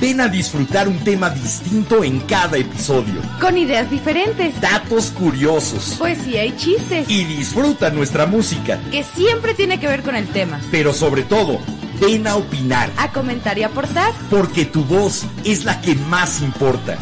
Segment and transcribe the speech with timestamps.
[0.00, 3.22] Ven a disfrutar un tema distinto en cada episodio.
[3.40, 5.96] Con ideas diferentes, Datos curiosos.
[5.98, 7.08] poesía y chistes.
[7.08, 8.78] Y disfruta nuestra música.
[8.90, 10.60] Que siempre tiene que ver con el tema.
[10.70, 11.60] Pero sobre todo,
[11.98, 12.90] ven a opinar.
[12.98, 14.12] A comentar y aportar.
[14.28, 16.98] Porque tu voz es la que más importa.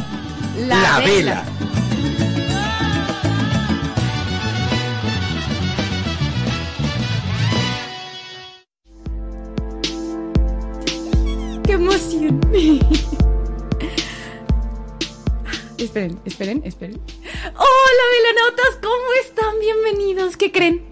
[0.56, 1.42] La, Vela.
[1.84, 1.84] ¡Qué
[15.76, 17.00] esperen, esperen, esperen.
[17.56, 18.78] ¡Hola, velanautas!
[18.80, 19.58] ¿Cómo están?
[19.58, 20.36] Bienvenidos.
[20.36, 20.84] ¿Qué creen?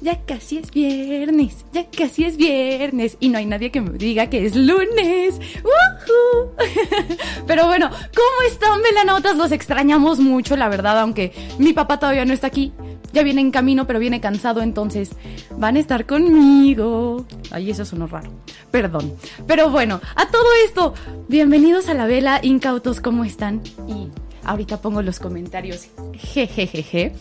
[0.00, 4.30] Ya casi es viernes, ya casi es viernes y no hay nadie que me diga
[4.30, 5.40] que es lunes.
[7.48, 9.36] Pero bueno, ¿cómo están velanautas?
[9.36, 12.72] Los extrañamos mucho, la verdad, aunque mi papá todavía no está aquí.
[13.12, 15.10] Ya viene en camino, pero viene cansado, entonces
[15.56, 17.26] van a estar conmigo.
[17.50, 18.30] Ay, eso sonó raro.
[18.70, 19.14] Perdón.
[19.46, 20.94] Pero bueno, a todo esto,
[21.28, 23.62] bienvenidos a la vela, incautos, ¿cómo están?
[23.88, 24.08] Y
[24.44, 25.88] ahorita pongo los comentarios.
[26.14, 27.12] Jejejeje.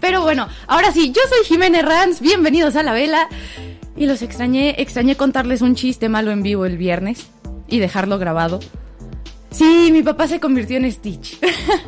[0.00, 3.28] Pero bueno, ahora sí, yo soy Jiménez Ranz, bienvenidos a la vela.
[3.96, 7.28] Y los extrañé, extrañé contarles un chiste malo en vivo el viernes
[7.68, 8.60] y dejarlo grabado.
[9.54, 11.38] Sí, mi papá se convirtió en Stitch.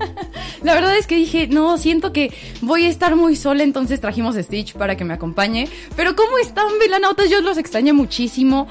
[0.62, 4.36] La verdad es que dije, no, siento que voy a estar muy sola, entonces trajimos
[4.36, 5.68] a Stitch para que me acompañe.
[5.96, 7.28] Pero ¿cómo están, velanautas?
[7.28, 8.68] Yo los extrañé muchísimo.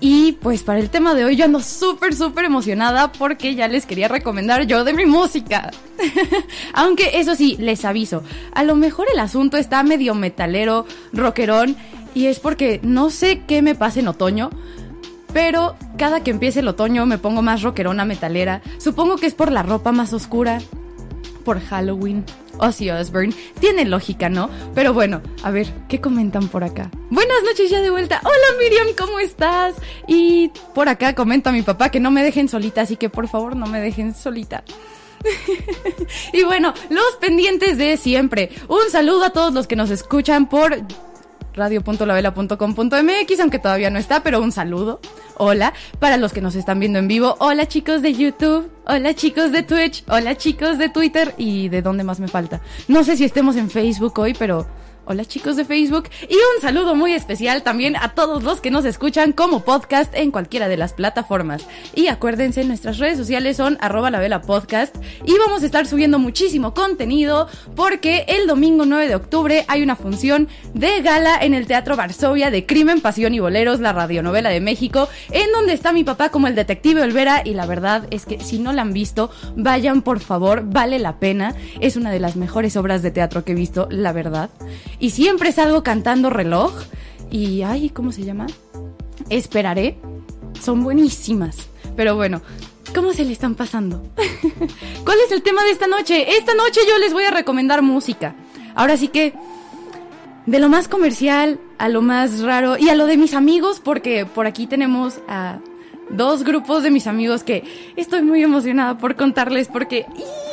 [0.00, 3.86] Y pues para el tema de hoy yo ando súper, súper emocionada porque ya les
[3.86, 5.70] quería recomendar yo de mi música.
[6.72, 11.76] Aunque eso sí, les aviso, a lo mejor el asunto está medio metalero, rockerón,
[12.14, 14.50] y es porque no sé qué me pasa en otoño,
[15.32, 18.62] pero cada que empiece el otoño me pongo más rockerona metalera.
[18.78, 20.60] Supongo que es por la ropa más oscura,
[21.44, 22.24] por Halloween.
[22.58, 23.34] Ozzy Osbourne.
[23.60, 24.50] Tiene lógica, ¿no?
[24.74, 26.90] Pero bueno, a ver, ¿qué comentan por acá?
[27.10, 28.20] Buenas noches ya de vuelta.
[28.22, 29.74] Hola Miriam, ¿cómo estás?
[30.06, 33.28] Y por acá comenta a mi papá que no me dejen solita, así que por
[33.28, 34.64] favor no me dejen solita.
[36.32, 38.50] y bueno, los pendientes de siempre.
[38.68, 40.76] Un saludo a todos los que nos escuchan por
[41.54, 45.00] radio.lavela.com.mx, aunque todavía no está, pero un saludo.
[45.36, 47.36] Hola, para los que nos están viendo en vivo.
[47.38, 52.04] Hola chicos de YouTube, hola chicos de Twitch, hola chicos de Twitter y de dónde
[52.04, 52.60] más me falta.
[52.88, 54.66] No sé si estemos en Facebook hoy, pero
[55.04, 58.84] Hola chicos de Facebook y un saludo muy especial también a todos los que nos
[58.84, 61.66] escuchan como podcast en cualquiera de las plataformas.
[61.96, 66.20] Y acuérdense, nuestras redes sociales son arroba la vela podcast y vamos a estar subiendo
[66.20, 71.66] muchísimo contenido porque el domingo 9 de octubre hay una función de gala en el
[71.66, 76.04] Teatro Varsovia de Crimen, Pasión y Boleros, la radionovela de México, en donde está mi
[76.04, 79.32] papá como el detective Olvera y la verdad es que si no la han visto,
[79.56, 81.56] vayan por favor, vale la pena.
[81.80, 84.48] Es una de las mejores obras de teatro que he visto, la verdad.
[85.02, 86.72] Y siempre salgo cantando reloj.
[87.28, 88.46] Y, ay, ¿cómo se llama?
[89.30, 89.98] Esperaré.
[90.62, 91.56] Son buenísimas.
[91.96, 92.40] Pero bueno,
[92.94, 94.00] ¿cómo se le están pasando?
[95.04, 96.36] ¿Cuál es el tema de esta noche?
[96.36, 98.36] Esta noche yo les voy a recomendar música.
[98.76, 99.34] Ahora sí que,
[100.46, 104.24] de lo más comercial a lo más raro y a lo de mis amigos, porque
[104.24, 105.58] por aquí tenemos a
[106.12, 107.64] dos grupos de mis amigos que
[107.96, 110.06] estoy muy emocionada por contarles porque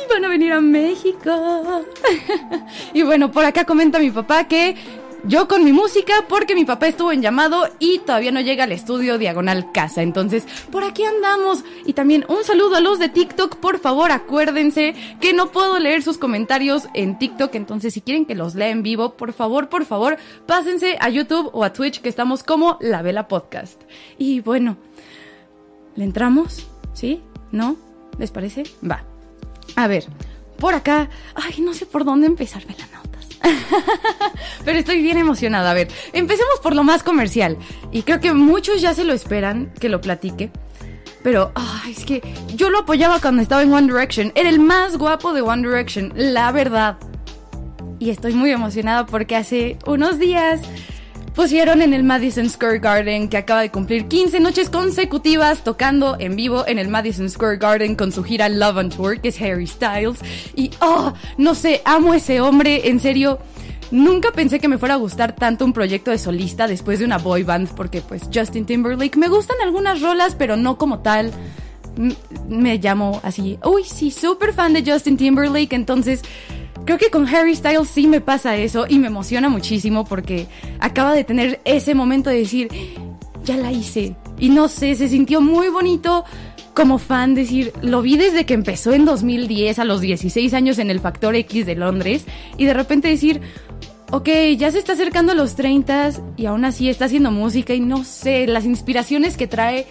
[0.08, 1.84] van a venir a México.
[2.92, 4.76] y bueno, por acá comenta mi papá que
[5.24, 8.72] yo con mi música porque mi papá estuvo en llamado y todavía no llega al
[8.72, 10.02] estudio diagonal casa.
[10.02, 11.62] Entonces, por aquí andamos.
[11.84, 13.56] Y también un saludo a los de TikTok.
[13.56, 17.54] Por favor, acuérdense que no puedo leer sus comentarios en TikTok.
[17.54, 20.16] Entonces, si quieren que los lea en vivo, por favor, por favor,
[20.46, 23.80] pásense a YouTube o a Twitch que estamos como La Vela Podcast.
[24.16, 24.78] Y bueno,
[26.00, 26.66] ¿le entramos?
[26.94, 27.20] ¿Sí?
[27.52, 27.76] ¿No?
[28.18, 28.62] ¿Les parece?
[28.90, 29.04] Va.
[29.76, 30.06] A ver,
[30.58, 31.10] por acá.
[31.34, 33.26] Ay, no sé por dónde empezar, velanautas.
[34.64, 35.70] Pero estoy bien emocionada.
[35.70, 37.58] A ver, empecemos por lo más comercial.
[37.92, 40.50] Y creo que muchos ya se lo esperan que lo platique.
[41.22, 42.22] Pero, ay, es que
[42.56, 44.32] yo lo apoyaba cuando estaba en One Direction.
[44.34, 46.96] Era el más guapo de One Direction, la verdad.
[47.98, 50.62] Y estoy muy emocionada porque hace unos días
[51.34, 56.36] pusieron en el Madison Square Garden que acaba de cumplir 15 noches consecutivas tocando en
[56.36, 59.66] vivo en el Madison Square Garden con su gira Love on Tour, que es Harry
[59.66, 60.18] Styles.
[60.54, 63.38] Y, oh, no sé, amo ese hombre, en serio.
[63.92, 67.18] Nunca pensé que me fuera a gustar tanto un proyecto de solista después de una
[67.18, 71.32] boy band, porque pues Justin Timberlake me gustan algunas rolas, pero no como tal.
[71.96, 72.14] M-
[72.48, 76.22] Me llamo así, uy, sí, súper fan de Justin Timberlake, entonces
[76.84, 80.46] creo que con Harry Styles sí me pasa eso y me emociona muchísimo porque
[80.78, 82.68] acaba de tener ese momento de decir,
[83.44, 84.16] ya la hice.
[84.38, 86.24] Y no sé, se sintió muy bonito
[86.74, 90.90] como fan decir, lo vi desde que empezó en 2010 a los 16 años en
[90.90, 92.24] el Factor X de Londres
[92.56, 93.40] y de repente decir,
[94.10, 97.80] ok, ya se está acercando a los 30 y aún así está haciendo música y
[97.80, 99.86] no sé, las inspiraciones que trae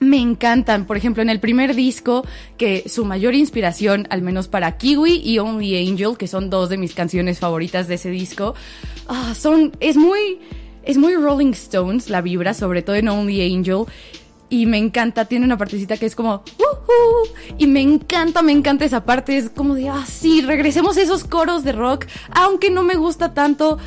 [0.00, 0.86] me encantan.
[0.86, 2.24] Por ejemplo, en el primer disco,
[2.56, 6.78] que su mayor inspiración, al menos para Kiwi y Only Angel, que son dos de
[6.78, 8.54] mis canciones favoritas de ese disco,
[9.08, 10.40] ah, son, es muy,
[10.82, 13.84] es muy Rolling Stones la vibra, sobre todo en Only Angel.
[14.48, 16.44] Y me encanta, tiene una partecita que es como,
[17.58, 21.24] y me encanta, me encanta esa parte, es como de, ah, sí, regresemos a esos
[21.24, 23.78] coros de rock, aunque no me gusta tanto,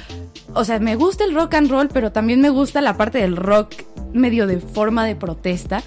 [0.54, 3.38] o sea, me gusta el rock and roll, pero también me gusta la parte del
[3.38, 3.74] rock
[4.14, 5.84] medio de forma de protesta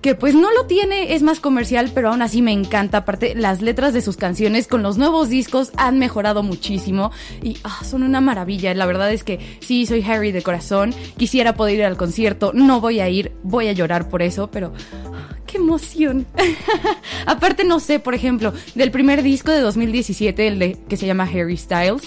[0.00, 2.98] que pues no lo tiene, es más comercial, pero aún así me encanta.
[2.98, 7.10] Aparte, las letras de sus canciones con los nuevos discos han mejorado muchísimo
[7.42, 8.74] y ah, son una maravilla.
[8.74, 12.80] La verdad es que sí, soy Harry de corazón, quisiera poder ir al concierto, no
[12.80, 14.72] voy a ir, voy a llorar por eso, pero...
[15.14, 16.26] Ah, ¡Qué emoción!
[17.26, 21.24] Aparte, no sé, por ejemplo, del primer disco de 2017, el de, que se llama
[21.24, 22.02] Harry Styles,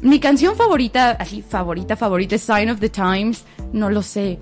[0.00, 3.44] mi canción favorita, así, favorita, favorita, es Sign of the Times,
[3.74, 4.38] no lo sé.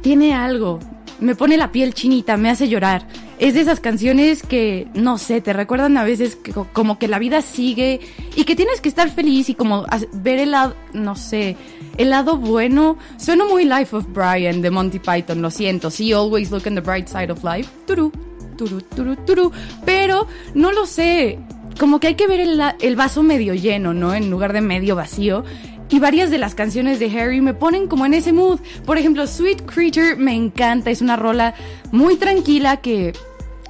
[0.00, 0.78] Tiene algo,
[1.20, 3.06] me pone la piel chinita, me hace llorar.
[3.38, 6.38] Es de esas canciones que, no sé, te recuerdan a veces
[6.72, 8.00] como que la vida sigue
[8.34, 11.56] y que tienes que estar feliz y como ver el lado, no sé,
[11.98, 12.96] el lado bueno.
[13.16, 15.90] Suena muy Life of Brian de Monty Python, lo siento.
[15.90, 17.68] Sí, always look on the bright side of life.
[17.86, 18.12] Turu,
[18.56, 19.52] turu, turu, turu.
[19.84, 21.38] Pero no lo sé.
[21.78, 24.14] Como que hay que ver el, el vaso medio lleno, ¿no?
[24.14, 25.44] En lugar de medio vacío.
[25.90, 28.60] Y varias de las canciones de Harry me ponen como en ese mood.
[28.84, 31.54] Por ejemplo, Sweet Creature me encanta, es una rola
[31.92, 33.14] muy tranquila que,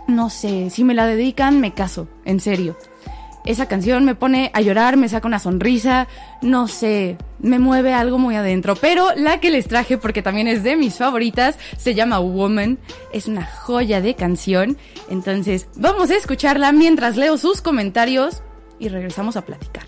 [0.08, 2.76] no sé, si me la dedican me caso, en serio.
[3.44, 6.06] Esa canción me pone a llorar, me saca una sonrisa,
[6.42, 8.74] no sé, me mueve algo muy adentro.
[8.76, 12.78] Pero la que les traje, porque también es de mis favoritas, se llama Woman.
[13.12, 14.76] Es una joya de canción.
[15.08, 18.42] Entonces, vamos a escucharla mientras leo sus comentarios
[18.78, 19.84] y regresamos a platicar.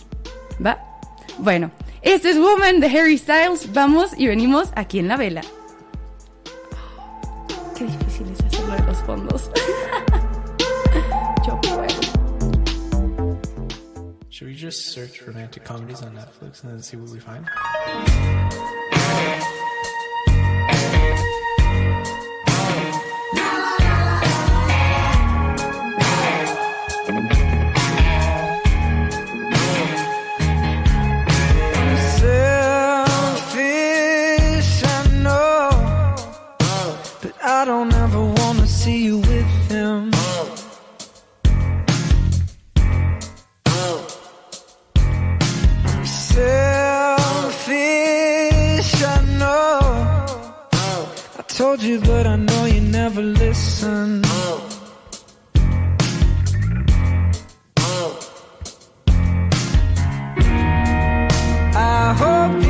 [0.65, 0.90] ¿Va?
[1.38, 1.71] Bueno,
[2.03, 3.73] este es Woman de Harry Styles.
[3.73, 5.43] Vamos y venimos aquí en la vela.
[7.77, 9.50] Qué difícil es hacerlo los fondos.
[11.47, 11.88] Yo puedo.
[14.29, 17.47] Should we just search romantic comedies on Netflix and then see what we find?
[37.61, 40.11] I don't ever wanna see you with him.
[46.07, 46.62] Selfish,
[49.05, 49.79] I know.
[51.39, 54.25] I told you, but I know you never listen.
[61.77, 62.70] I hope.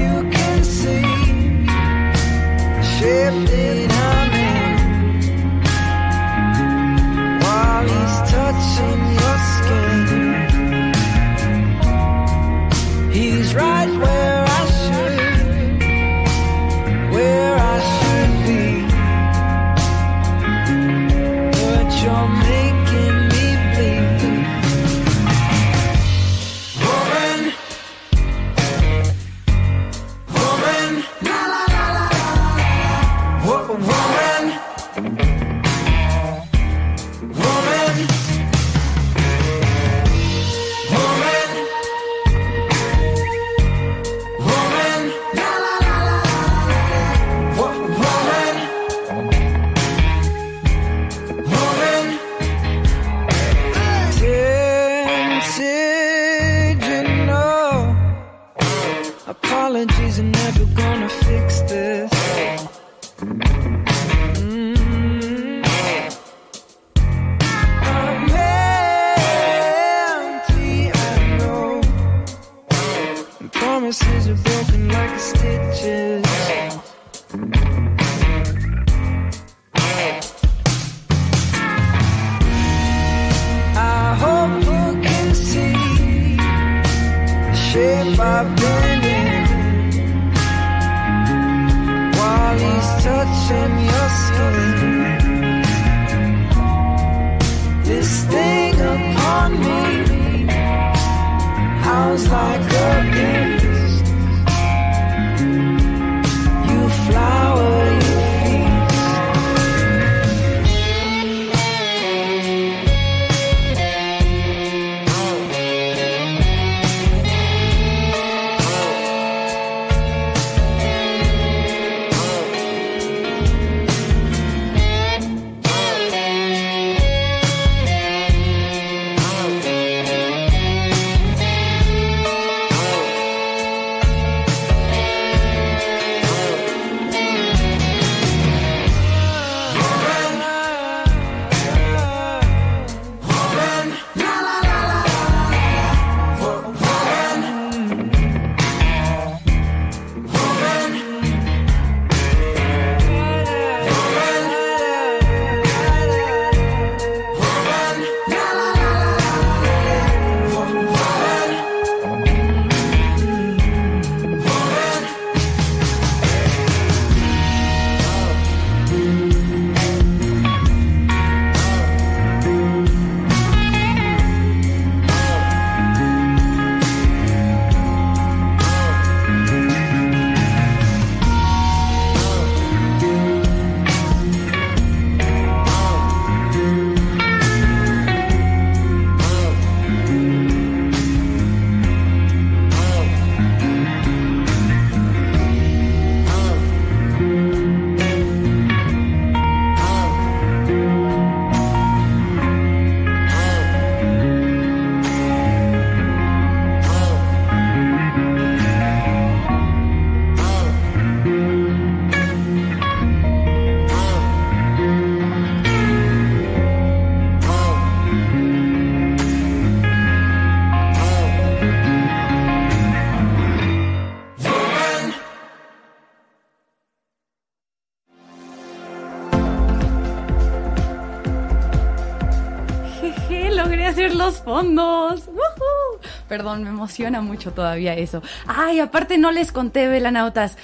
[236.30, 238.22] Perdón, me emociona mucho todavía eso.
[238.46, 240.56] Ay, aparte no les conté, velanautas.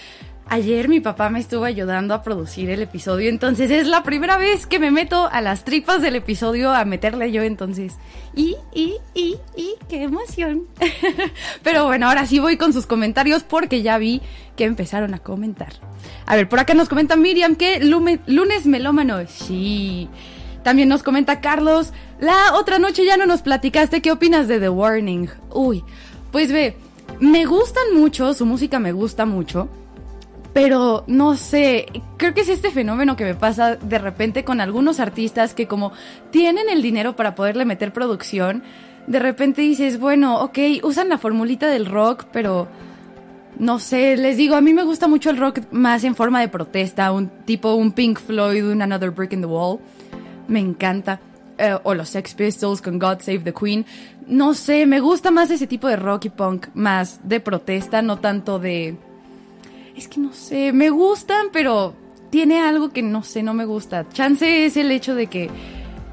[0.48, 4.64] Ayer mi papá me estuvo ayudando a producir el episodio, entonces es la primera vez
[4.68, 7.94] que me meto a las tripas del episodio a meterle yo, entonces.
[8.32, 10.68] Y, y, y, y, qué emoción.
[11.64, 14.22] Pero bueno, ahora sí voy con sus comentarios porque ya vi
[14.54, 15.72] que empezaron a comentar.
[16.26, 19.26] A ver, por acá nos comenta Miriam que lunes melómano.
[19.26, 20.08] Sí.
[20.62, 24.68] También nos comenta Carlos, la otra noche ya no nos platicaste qué opinas de The
[24.68, 25.28] Warning.
[25.52, 25.84] Uy,
[26.32, 26.76] pues ve,
[27.20, 29.68] me gustan mucho, su música me gusta mucho,
[30.52, 35.00] pero no sé, creo que es este fenómeno que me pasa de repente con algunos
[35.00, 35.92] artistas que como
[36.30, 38.62] tienen el dinero para poderle meter producción,
[39.06, 42.68] de repente dices, bueno, ok, usan la formulita del rock, pero
[43.58, 46.48] no sé, les digo, a mí me gusta mucho el rock más en forma de
[46.48, 49.78] protesta, un tipo un Pink Floyd, un Another Brick in the Wall.
[50.48, 51.20] Me encanta.
[51.58, 53.86] Eh, o los Sex Pistols con God Save the Queen.
[54.26, 58.18] No sé, me gusta más ese tipo de rock y punk, más de protesta, no
[58.18, 58.96] tanto de...
[59.96, 61.94] Es que no sé, me gustan, pero
[62.28, 64.06] tiene algo que no sé, no me gusta.
[64.10, 65.48] Chance es el hecho de que,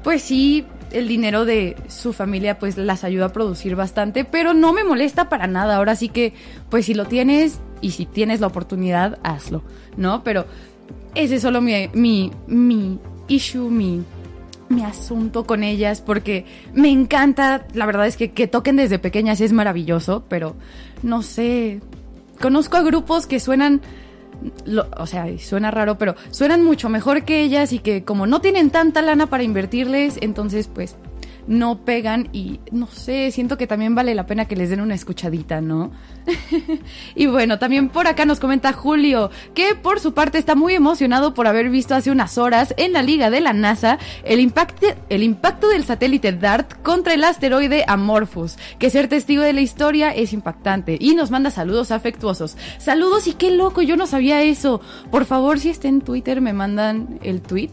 [0.02, 4.72] pues sí, el dinero de su familia pues las ayuda a producir bastante, pero no
[4.72, 5.76] me molesta para nada.
[5.76, 6.32] Ahora sí que,
[6.70, 9.62] pues si lo tienes y si tienes la oportunidad, hazlo,
[9.98, 10.24] ¿no?
[10.24, 10.46] Pero
[11.14, 12.98] ese es solo mi, mi, mi
[13.28, 14.02] issue, mi,
[14.74, 19.40] mi asunto con ellas, porque me encanta, la verdad es que que toquen desde pequeñas
[19.40, 20.54] es maravilloso, pero
[21.02, 21.80] no sé,
[22.40, 23.80] conozco a grupos que suenan
[24.66, 28.40] lo- o sea, suena raro, pero suenan mucho mejor que ellas y que como no
[28.40, 30.96] tienen tanta lana para invertirles, entonces pues
[31.46, 34.94] no pegan y no sé, siento que también vale la pena que les den una
[34.94, 35.90] escuchadita, ¿no?
[37.14, 41.34] y bueno, también por acá nos comenta Julio, que por su parte está muy emocionado
[41.34, 45.22] por haber visto hace unas horas en la liga de la NASA el impacto, el
[45.22, 50.32] impacto del satélite DART contra el asteroide Amorphous, que ser testigo de la historia es
[50.32, 52.56] impactante y nos manda saludos afectuosos.
[52.78, 54.80] Saludos y qué loco, yo no sabía eso.
[55.10, 57.70] Por favor, si está en Twitter, me mandan el tweet.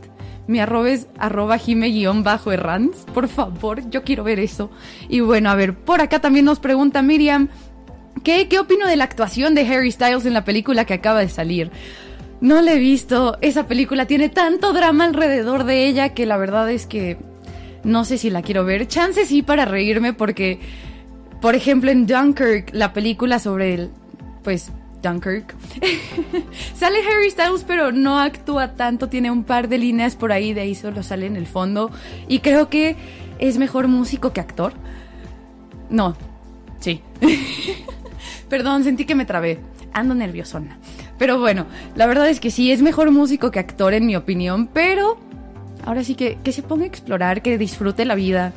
[0.48, 3.06] Mi arroba es arroba jime-errands.
[3.14, 4.70] Por favor, yo quiero ver eso.
[5.08, 7.50] Y bueno, a ver, por acá también nos pregunta Miriam,
[8.24, 11.30] ¿qué, qué opino de la actuación de Harry Styles en la película que acaba de
[11.30, 11.72] salir?
[12.42, 13.38] No la he visto.
[13.42, 17.18] Esa película tiene tanto drama alrededor de ella que la verdad es que
[17.84, 18.88] no sé si la quiero ver.
[18.88, 20.60] Chance sí para reírme porque,
[21.40, 23.90] por ejemplo, en Dunkirk, la película sobre el,
[24.44, 24.72] pues,
[25.02, 25.56] Dunkirk,
[26.76, 30.62] sale Harry Styles pero no actúa tanto, tiene un par de líneas por ahí, de
[30.62, 31.92] ahí solo sale en el fondo
[32.28, 32.96] y creo que
[33.40, 34.74] es mejor músico que actor.
[35.90, 36.16] No,
[36.82, 37.02] Sí.
[38.50, 39.60] Perdón, sentí que me trabé.
[39.94, 40.78] Ando nerviosona.
[41.18, 44.68] Pero bueno, la verdad es que sí, es mejor músico que actor en mi opinión,
[44.68, 45.18] pero
[45.86, 48.52] ahora sí que, que se ponga a explorar, que disfrute la vida,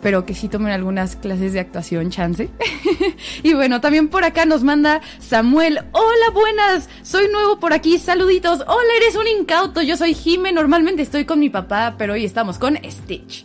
[0.00, 2.50] pero que sí tomen algunas clases de actuación, chance.
[3.42, 5.80] y bueno, también por acá nos manda Samuel.
[5.92, 8.60] Hola, buenas, soy nuevo por aquí, saluditos.
[8.66, 12.58] Hola, eres un incauto, yo soy Jime, normalmente estoy con mi papá, pero hoy estamos
[12.58, 13.44] con Stitch.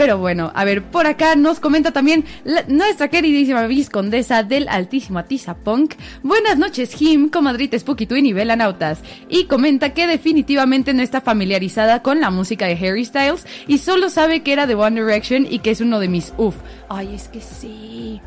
[0.00, 5.18] Pero bueno, a ver, por acá nos comenta también la- nuestra queridísima viscondesa del altísimo
[5.18, 5.92] Atiza Punk.
[6.22, 9.00] Buenas noches, Jim, comadrita Spooky Twin y Velanautas.
[9.28, 14.08] Y comenta que definitivamente no está familiarizada con la música de Harry Styles y solo
[14.08, 16.56] sabe que era de One Direction y que es uno de mis uff.
[16.88, 18.22] Ay, es que sí.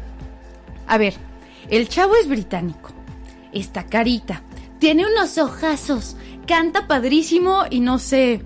[0.85, 1.15] A ver,
[1.71, 2.91] el chavo es británico.
[3.51, 4.43] Está carita.
[4.77, 6.17] Tiene unos ojazos.
[6.45, 8.43] Canta padrísimo y no sé.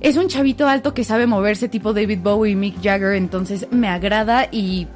[0.00, 3.88] Es un chavito alto que sabe moverse tipo David Bowie y Mick Jagger, entonces me
[3.88, 4.86] agrada y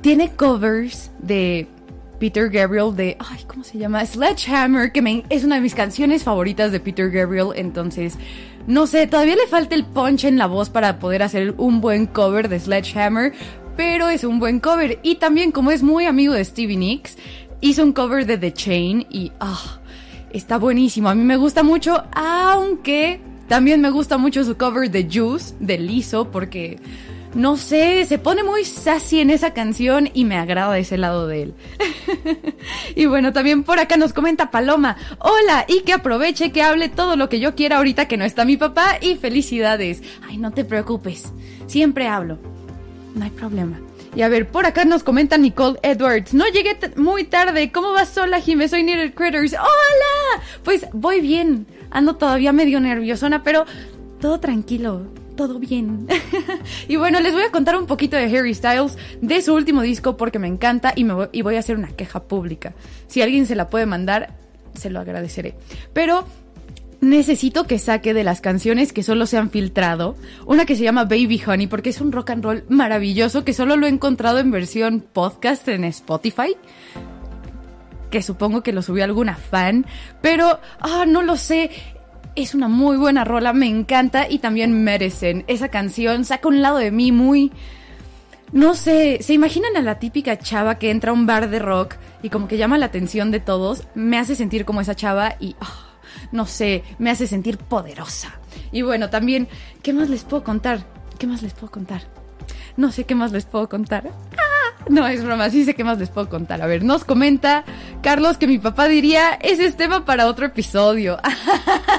[0.00, 1.66] tiene covers de
[2.18, 4.04] Peter Gabriel de, ay, ¿cómo se llama?
[4.06, 8.16] Sledgehammer, que me- es una de mis canciones favoritas de Peter Gabriel, entonces,
[8.66, 12.06] no sé, todavía le falta el punch en la voz para poder hacer un buen
[12.06, 13.32] cover de Sledgehammer,
[13.76, 14.98] pero es un buen cover.
[15.02, 17.18] Y también como es muy amigo de Stevie Nicks,
[17.60, 19.80] hizo un cover de The Chain y, ah,
[20.32, 21.08] está buenísimo.
[21.10, 23.20] A mí me gusta mucho, aunque
[23.52, 26.78] también me gusta mucho su cover de Juice, de Lizzo, porque
[27.34, 31.42] no sé, se pone muy sassy en esa canción y me agrada ese lado de
[31.42, 31.54] él.
[32.96, 37.16] y bueno, también por acá nos comenta Paloma, hola, y que aproveche que hable todo
[37.16, 40.02] lo que yo quiera ahorita que no está mi papá y felicidades.
[40.26, 41.30] Ay, no te preocupes,
[41.66, 42.38] siempre hablo,
[43.14, 43.78] no hay problema.
[44.14, 46.34] Y a ver, por acá nos comenta Nicole Edwards.
[46.34, 47.72] No llegué muy tarde.
[47.72, 48.68] ¿Cómo vas sola, Jime?
[48.68, 49.54] Soy Needed Critters.
[49.54, 50.42] ¡Hola!
[50.64, 51.66] Pues voy bien.
[51.90, 53.64] Ando todavía medio nerviosona, pero
[54.20, 55.06] todo tranquilo.
[55.34, 56.06] Todo bien.
[56.88, 60.18] y bueno, les voy a contar un poquito de Harry Styles, de su último disco,
[60.18, 62.74] porque me encanta y, me voy, y voy a hacer una queja pública.
[63.06, 64.34] Si alguien se la puede mandar,
[64.74, 65.54] se lo agradeceré.
[65.94, 66.26] Pero
[67.02, 71.04] necesito que saque de las canciones que solo se han filtrado una que se llama
[71.04, 74.52] Baby Honey porque es un rock and roll maravilloso que solo lo he encontrado en
[74.52, 76.56] versión podcast en Spotify
[78.08, 79.84] que supongo que lo subió alguna fan
[80.20, 81.70] pero ah no lo sé
[82.36, 86.78] es una muy buena rola me encanta y también Medicine esa canción saca un lado
[86.78, 87.50] de mí muy
[88.52, 91.94] no sé, ¿se imaginan a la típica chava que entra a un bar de rock
[92.22, 93.84] y como que llama la atención de todos?
[93.94, 95.91] Me hace sentir como esa chava y, ah,
[96.30, 98.32] no sé, me hace sentir poderosa.
[98.70, 99.48] Y bueno, también,
[99.82, 100.84] ¿qué más les puedo contar?
[101.18, 102.02] ¿Qué más les puedo contar?
[102.76, 104.04] No sé qué más les puedo contar.
[104.36, 106.62] Ah, no, es broma, sí sé qué más les puedo contar.
[106.62, 107.64] A ver, nos comenta
[108.02, 111.18] Carlos que mi papá diría, ese es tema para otro episodio.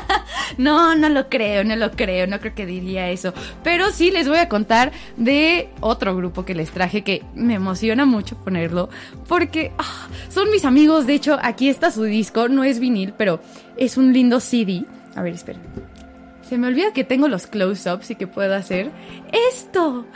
[0.57, 3.33] No, no lo creo, no lo creo, no creo que diría eso.
[3.63, 8.05] Pero sí les voy a contar de otro grupo que les traje que me emociona
[8.05, 8.89] mucho ponerlo
[9.27, 11.07] porque ah, son mis amigos.
[11.07, 13.39] De hecho, aquí está su disco, no es vinil, pero
[13.77, 14.85] es un lindo CD.
[15.15, 15.61] A ver, esperen.
[16.47, 18.91] Se me olvida que tengo los close-ups y que puedo hacer
[19.51, 20.05] esto.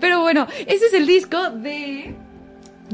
[0.00, 2.14] Pero bueno, ese es el disco de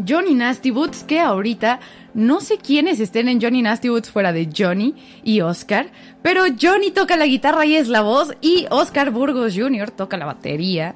[0.07, 1.81] Johnny Nasty Boots, que ahorita
[2.15, 5.91] no sé quiénes estén en Johnny Nasty Boots fuera de Johnny y Oscar,
[6.23, 9.91] pero Johnny toca la guitarra y es la voz, y Oscar Burgos Jr.
[9.91, 10.95] toca la batería.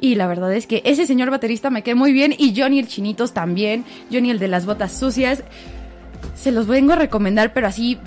[0.00, 2.88] Y la verdad es que ese señor baterista me queda muy bien, y Johnny el
[2.88, 5.42] Chinitos también, Johnny el de las botas sucias.
[6.34, 7.98] Se los vengo a recomendar, pero así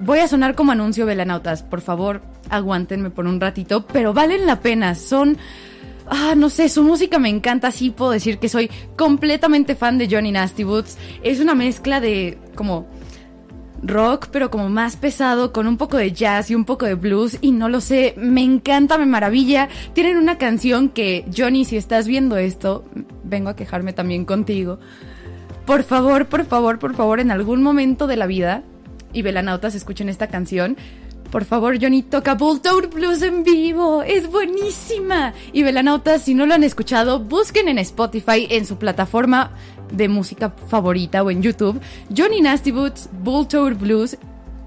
[0.00, 1.62] voy a sonar como anuncio velanautas.
[1.62, 4.94] Por favor, aguántenme por un ratito, pero valen la pena.
[4.94, 5.38] Son
[6.10, 10.08] Ah, no sé, su música me encanta, sí puedo decir que soy completamente fan de
[10.10, 10.96] Johnny Nasty Boots.
[11.22, 12.86] Es una mezcla de como
[13.82, 17.38] rock, pero como más pesado, con un poco de jazz y un poco de blues,
[17.40, 19.68] y no lo sé, me encanta, me maravilla.
[19.92, 22.84] Tienen una canción que, Johnny, si estás viendo esto,
[23.22, 24.78] vengo a quejarme también contigo.
[25.66, 28.62] Por favor, por favor, por favor, en algún momento de la vida,
[29.12, 30.76] y velanautas escuchen esta canción,
[31.30, 34.02] por favor, Johnny toca Bulltoad Blues en vivo.
[34.02, 35.34] Es buenísima.
[35.52, 39.50] Y Velanautas, si no lo han escuchado, busquen en Spotify, en su plataforma
[39.92, 41.80] de música favorita o en YouTube.
[42.16, 44.16] Johnny Nasty Boots, Bulltoad Blues.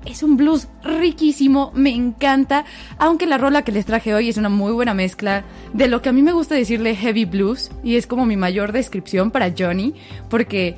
[0.05, 2.65] Es un blues riquísimo, me encanta.
[2.97, 5.43] Aunque la rola que les traje hoy es una muy buena mezcla
[5.73, 7.71] de lo que a mí me gusta decirle heavy blues.
[7.83, 9.93] Y es como mi mayor descripción para Johnny.
[10.29, 10.75] Porque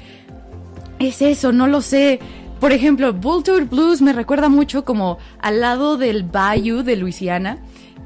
[1.00, 2.20] es eso, no lo sé.
[2.64, 7.58] Por ejemplo, Bulltoad Blues me recuerda mucho como al lado del Bayou de Luisiana.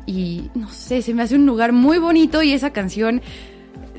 [0.07, 3.21] Y no sé, se me hace un lugar muy bonito y esa canción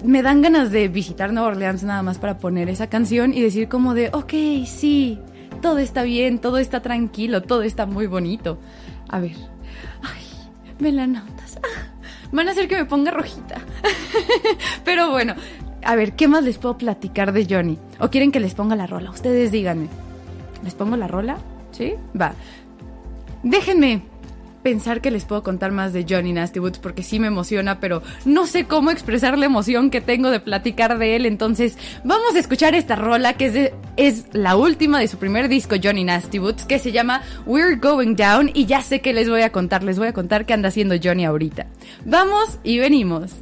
[0.02, 3.68] me dan ganas de visitar Nueva Orleans nada más para poner esa canción y decir
[3.68, 5.20] como de, ok, sí,
[5.62, 8.58] todo está bien, todo está tranquilo, todo está muy bonito.
[9.08, 9.36] A ver,
[10.02, 10.24] ay,
[10.80, 11.60] velanautas.
[11.62, 12.00] Ah,
[12.32, 13.60] van a hacer que me ponga rojita.
[14.84, 15.34] Pero bueno,
[15.84, 17.78] a ver, ¿qué más les puedo platicar de Johnny?
[18.00, 19.12] ¿O quieren que les ponga la rola?
[19.12, 20.07] Ustedes díganme.
[20.62, 21.38] ¿Les pongo la rola?
[21.72, 21.94] ¿Sí?
[22.18, 22.34] Va.
[23.42, 24.02] Déjenme
[24.62, 28.02] pensar que les puedo contar más de Johnny Nasty Boots porque sí me emociona, pero
[28.24, 31.26] no sé cómo expresar la emoción que tengo de platicar de él.
[31.26, 36.04] Entonces, vamos a escuchar esta rola que es, la última de su primer disco, Johnny
[36.04, 38.50] Nasty Boots, que se llama We're Going Down.
[38.52, 40.96] Y ya sé que les voy a contar, les voy a contar qué anda haciendo
[41.02, 41.66] Johnny ahorita.
[42.04, 43.36] Vamos y venimos.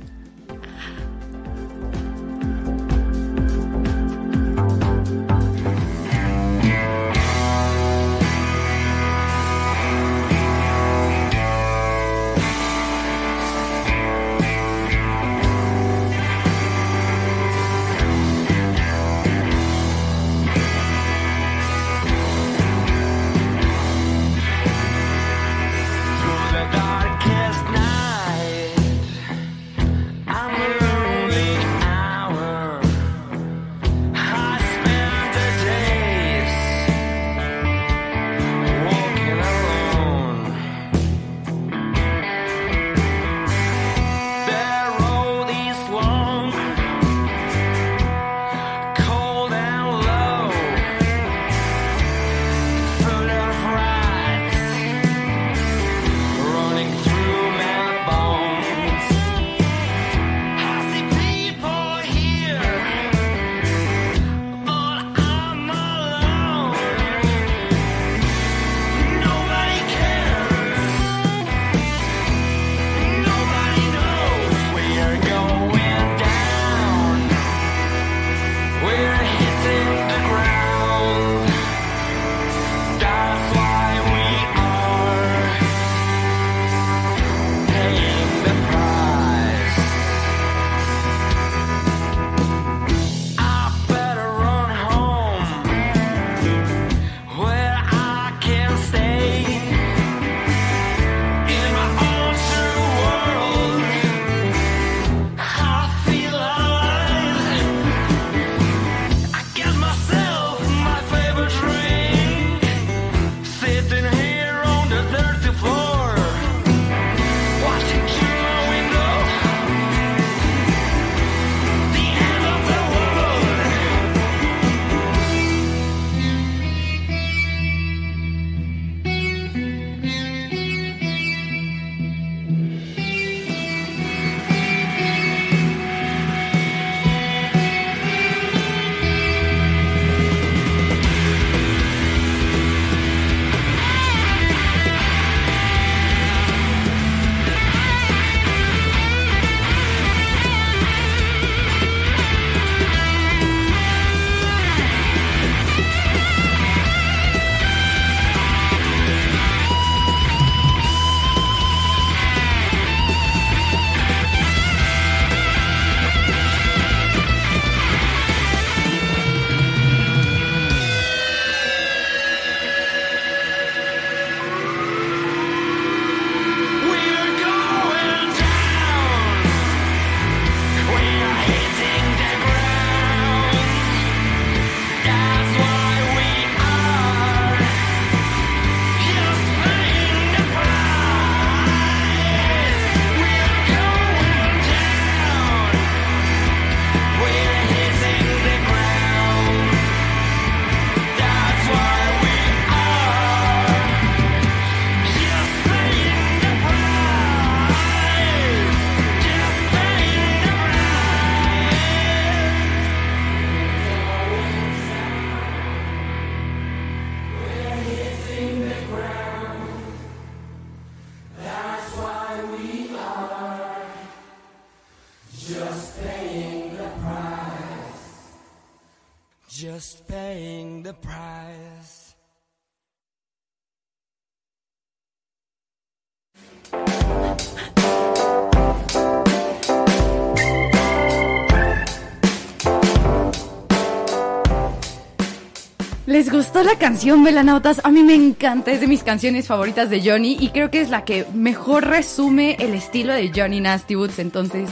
[246.37, 247.81] Gustó la canción, Velanautas?
[247.83, 250.91] A mí me encanta, es de mis canciones favoritas de Johnny y creo que es
[250.91, 254.19] la que mejor resume el estilo de Johnny Nasty Boots.
[254.19, 254.69] Entonces,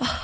[0.00, 0.22] ah,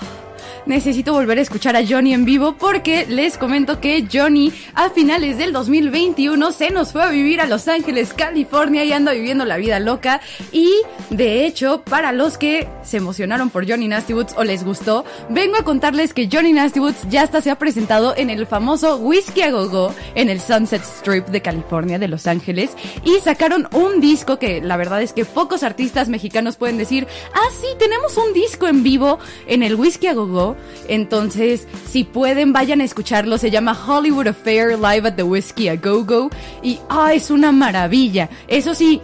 [0.67, 5.39] necesito volver a escuchar a Johnny en vivo porque les comento que Johnny a finales
[5.39, 9.57] del 2021 se nos fue a vivir a Los Ángeles, California y anda viviendo la
[9.57, 10.21] vida loca.
[10.53, 10.71] Y
[11.11, 15.57] de hecho, para los que se emocionaron por Johnny Nasty Woods o les gustó, vengo
[15.57, 19.43] a contarles que Johnny Nasty Woods ya hasta se ha presentado en el famoso Whiskey
[19.43, 22.71] a Go en el Sunset Strip de California, de Los Ángeles,
[23.05, 27.49] y sacaron un disco que la verdad es que pocos artistas mexicanos pueden decir, ah
[27.61, 30.52] sí, tenemos un disco en vivo en el Whiskey a Go Go,
[30.89, 35.77] entonces si pueden vayan a escucharlo, se llama Hollywood Affair Live at the Whiskey a
[35.77, 36.31] Go Go,
[36.63, 39.01] y ah, es una maravilla, eso sí,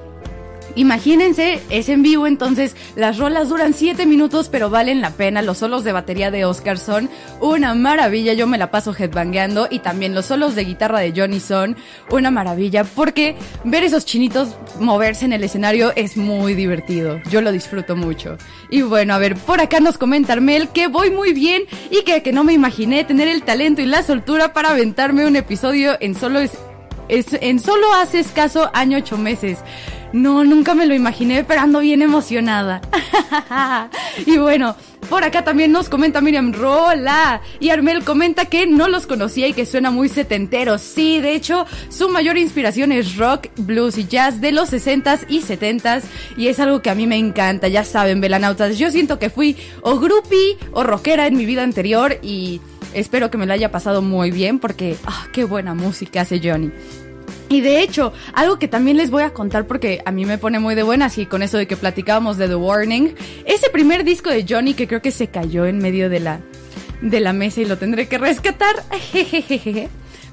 [0.79, 5.43] Imagínense, es en vivo, entonces las rolas duran 7 minutos, pero valen la pena.
[5.43, 7.11] Los solos de batería de Oscar son
[7.41, 8.33] una maravilla.
[8.33, 11.77] Yo me la paso headbangueando y también los solos de guitarra de Johnny son
[12.13, 17.21] una maravilla porque ver esos chinitos moverse en el escenario es muy divertido.
[17.29, 18.37] Yo lo disfruto mucho.
[18.71, 22.31] Y bueno, a ver, por acá nos comenta Armel que voy muy bien y que,
[22.31, 26.39] no me imaginé tener el talento y la soltura para aventarme un episodio en solo
[26.39, 26.53] es,
[27.09, 29.59] es en solo hace escaso año ocho meses.
[30.13, 32.81] No, nunca me lo imaginé, pero ando bien emocionada.
[34.27, 34.75] y bueno,
[35.09, 37.41] por acá también nos comenta Miriam Rola.
[37.61, 40.79] Y Armel comenta que no los conocía y que suena muy setentero.
[40.79, 45.43] Sí, de hecho, su mayor inspiración es rock, blues y jazz de los 60s y
[45.43, 46.03] 70s.
[46.37, 48.79] Y es algo que a mí me encanta, ya saben, velanautas.
[48.79, 52.61] Yo siento que fui o groupie o rockera en mi vida anterior y
[52.95, 56.71] espero que me lo haya pasado muy bien porque, ah, qué buena música hace Johnny.
[57.49, 60.59] Y de hecho, algo que también les voy a contar porque a mí me pone
[60.59, 63.15] muy de buenas y con eso de que platicábamos de The Warning,
[63.47, 66.41] ese primer disco de Johnny que creo que se cayó en medio de la
[67.01, 68.75] de la mesa y lo tendré que rescatar.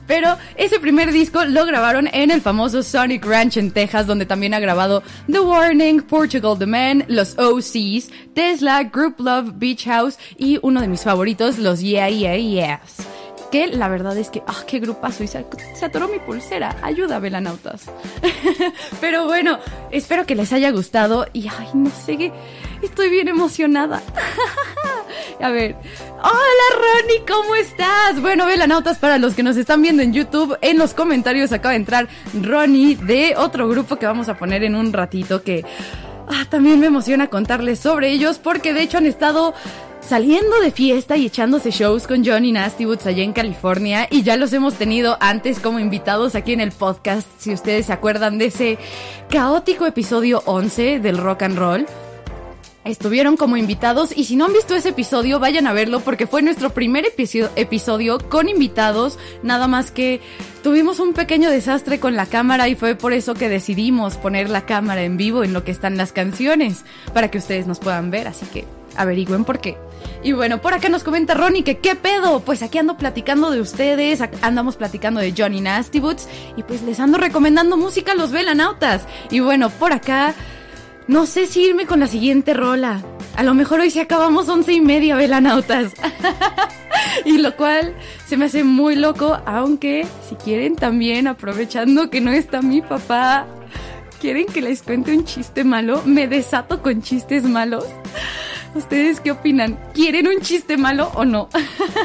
[0.08, 4.54] Pero ese primer disco lo grabaron en el famoso Sonic Ranch en Texas, donde también
[4.54, 5.02] ha grabado
[5.32, 10.88] The Warning, Portugal The Man, los OCs, Tesla, Group Love, Beach House y uno de
[10.88, 13.15] mis favoritos, los Yeah Yeah Yeahs
[13.72, 16.76] la verdad es que, ah, qué grupazo, y se, se, atoró mi pulsera.
[16.82, 17.86] Ayuda, velanautas.
[19.02, 19.60] Pero bueno,
[19.92, 22.32] espero que les haya gustado y, ay, no sé qué,
[22.82, 24.02] estoy bien emocionada.
[25.42, 25.76] A ver,
[26.22, 28.22] hola Ronnie, ¿cómo estás?
[28.22, 31.78] Bueno, velanautas, para los que nos están viendo en YouTube, en los comentarios acaba de
[31.78, 32.08] entrar
[32.42, 35.66] Ronnie de otro grupo que vamos a poner en un ratito que...
[36.28, 39.54] Ah, también me emociona contarles sobre ellos porque de hecho han estado
[40.08, 44.38] saliendo de fiesta y echándose shows con Johnny Nasty Woods allá en California y ya
[44.38, 48.46] los hemos tenido antes como invitados aquí en el podcast, si ustedes se acuerdan de
[48.46, 48.78] ese
[49.30, 51.86] caótico episodio 11 del rock and roll.
[52.84, 56.44] Estuvieron como invitados y si no han visto ese episodio vayan a verlo porque fue
[56.44, 60.22] nuestro primer episodio, episodio con invitados, nada más que
[60.62, 64.68] tuvimos un pequeño desastre con la cámara y fue por eso que decidimos poner la
[64.68, 68.28] cámara en vivo en lo que están las canciones para que ustedes nos puedan ver,
[68.28, 68.66] así que
[68.98, 69.78] averigüen por qué.
[70.24, 72.40] Y bueno, por acá nos comenta Ronnie que qué pedo.
[72.40, 76.28] Pues aquí ando platicando de ustedes, andamos platicando de Johnny Nasty Boots
[76.58, 79.06] y pues les ando recomendando música a los velanautas.
[79.30, 80.34] Y bueno, por acá
[81.08, 83.04] no sé si irme con la siguiente rola.
[83.36, 85.94] A lo mejor hoy sí acabamos once y media velanautas.
[87.26, 87.94] y lo cual
[88.26, 93.46] se me hace muy loco, aunque si quieren también, aprovechando que no está mi papá,
[94.20, 97.86] quieren que les cuente un chiste malo, me desato con chistes malos.
[98.76, 99.80] ¿Ustedes qué opinan?
[99.94, 101.48] ¿Quieren un chiste malo o no?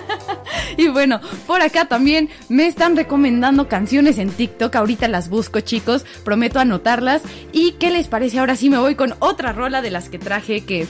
[0.76, 4.76] y bueno, por acá también me están recomendando canciones en TikTok.
[4.76, 6.04] Ahorita las busco, chicos.
[6.24, 7.22] Prometo anotarlas.
[7.52, 8.38] ¿Y qué les parece?
[8.38, 10.86] Ahora sí me voy con otra rola de las que traje que...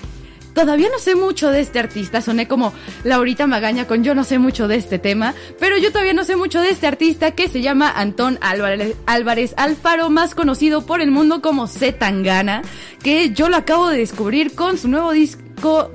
[0.53, 2.73] Todavía no sé mucho de este artista, soné como
[3.05, 6.35] Laurita Magaña con yo no sé mucho de este tema, pero yo todavía no sé
[6.35, 11.13] mucho de este artista que se llama Antón Álvarez, Álvarez Alfaro, más conocido por el
[11.13, 12.63] mundo como Zetangana,
[13.01, 15.50] que yo lo acabo de descubrir con su nuevo disco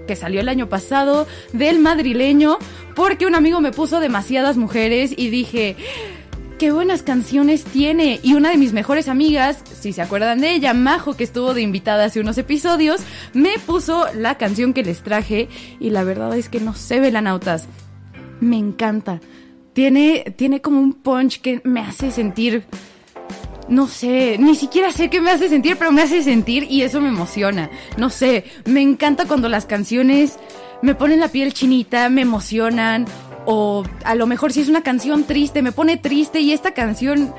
[0.08, 2.58] que salió el año pasado del madrileño
[2.95, 5.75] porque un amigo me puso demasiadas mujeres y dije,
[6.58, 8.19] qué buenas canciones tiene.
[8.23, 11.62] Y una de mis mejores amigas, si se acuerdan de ella, Majo, que estuvo de
[11.62, 13.01] invitada hace unos episodios,
[13.34, 15.49] me puso la canción que les traje
[15.80, 17.67] y la verdad es que no sé, velanautas.
[18.39, 19.21] Me encanta.
[19.73, 22.65] Tiene, tiene como un punch que me hace sentir
[23.67, 27.01] no sé, ni siquiera sé qué me hace sentir, pero me hace sentir y eso
[27.01, 27.69] me emociona.
[27.97, 30.38] No sé, me encanta cuando las canciones
[30.82, 33.06] me ponen la piel chinita, me emocionan,
[33.45, 37.34] o a lo mejor si es una canción triste, me pone triste y esta canción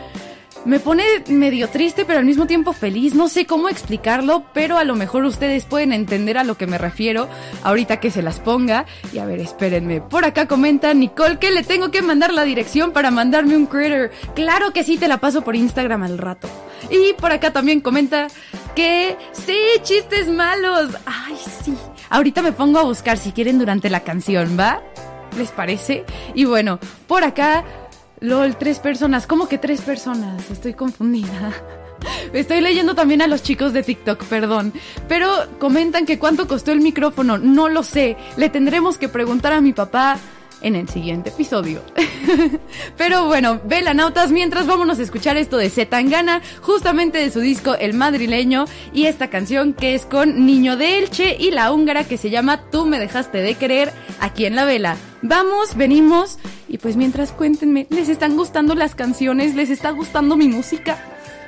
[0.67, 3.15] me pone medio triste, pero al mismo tiempo feliz.
[3.15, 6.77] No sé cómo explicarlo, pero a lo mejor ustedes pueden entender a lo que me
[6.77, 7.29] refiero
[7.63, 8.85] ahorita que se las ponga.
[9.13, 10.01] Y a ver, espérenme.
[10.01, 14.11] Por acá comenta Nicole que le tengo que mandar la dirección para mandarme un critter.
[14.35, 16.49] Claro que sí, te la paso por Instagram al rato.
[16.91, 18.27] Y por acá también comenta
[18.75, 20.91] que sí, chistes malos.
[21.07, 21.75] Ay, sí.
[22.11, 24.83] Ahorita me pongo a buscar si quieren durante la canción, ¿va?
[25.39, 26.05] ¿Les parece?
[26.35, 27.65] Y bueno, por acá,
[28.27, 29.25] LOL, tres personas.
[29.29, 30.51] ¿Cómo que tres personas?
[30.51, 31.53] Estoy confundida.
[32.33, 34.73] Estoy leyendo también a los chicos de TikTok, perdón.
[35.07, 35.29] Pero
[35.61, 37.39] comentan que cuánto costó el micrófono.
[37.39, 38.17] No lo sé.
[38.37, 40.19] Le tendremos que preguntar a mi papá
[40.63, 41.83] en el siguiente episodio.
[42.97, 47.95] Pero bueno, velanautas, mientras vámonos a escuchar esto de Zetangana, justamente de su disco El
[47.95, 52.31] Madrileño, y esta canción que es con Niño de Elche y la húngara que se
[52.31, 54.97] llama Tú me dejaste de querer aquí en la vela.
[55.23, 56.39] Vamos, venimos,
[56.69, 59.55] y pues mientras cuéntenme, ¿les están gustando las canciones?
[59.55, 60.99] ¿Les está gustando mi música?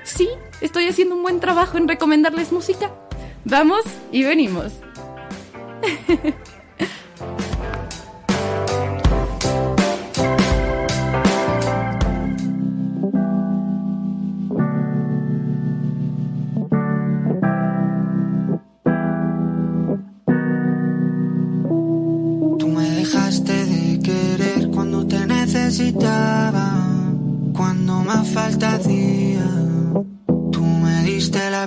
[0.04, 0.28] Sí,
[0.60, 2.90] estoy haciendo un buen trabajo en recomendarles música.
[3.44, 4.72] Vamos y venimos.
[28.28, 29.46] falta hacía.
[30.52, 31.66] Tú me diste la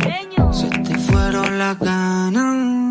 [1.21, 2.90] fueron las ganas.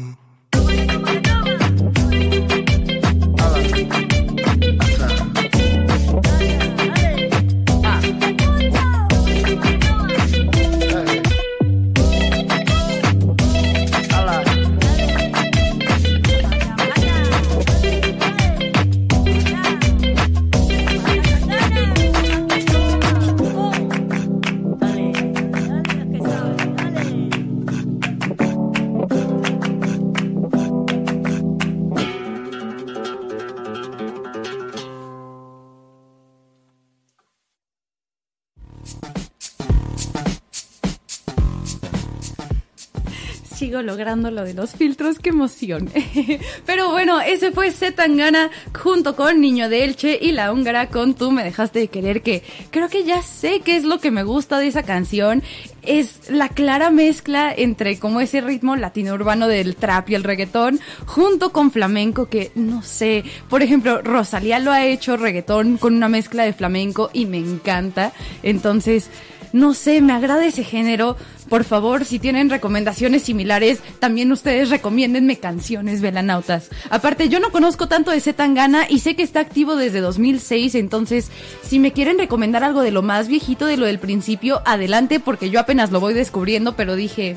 [43.79, 45.89] Logrando lo de los filtros, qué emoción.
[46.65, 51.31] Pero bueno, ese fue Zetangana junto con Niño de Elche y la húngara con Tú
[51.31, 54.59] me dejaste de querer, que creo que ya sé qué es lo que me gusta
[54.59, 55.41] de esa canción.
[55.83, 60.79] Es la clara mezcla entre como ese ritmo latino urbano del trap y el reggaetón,
[61.05, 66.09] junto con flamenco, que no sé, por ejemplo, Rosalía lo ha hecho reggaetón con una
[66.09, 68.11] mezcla de flamenco y me encanta.
[68.43, 69.09] Entonces,
[69.53, 71.17] No sé, me agrada ese género.
[71.49, 76.69] Por favor, si tienen recomendaciones similares, también ustedes recomiéndenme canciones velanautas.
[76.89, 81.29] Aparte, yo no conozco tanto de Zetangana y sé que está activo desde 2006, entonces,
[81.63, 85.49] si me quieren recomendar algo de lo más viejito, de lo del principio, adelante, porque
[85.49, 87.35] yo apenas lo voy descubriendo, pero dije,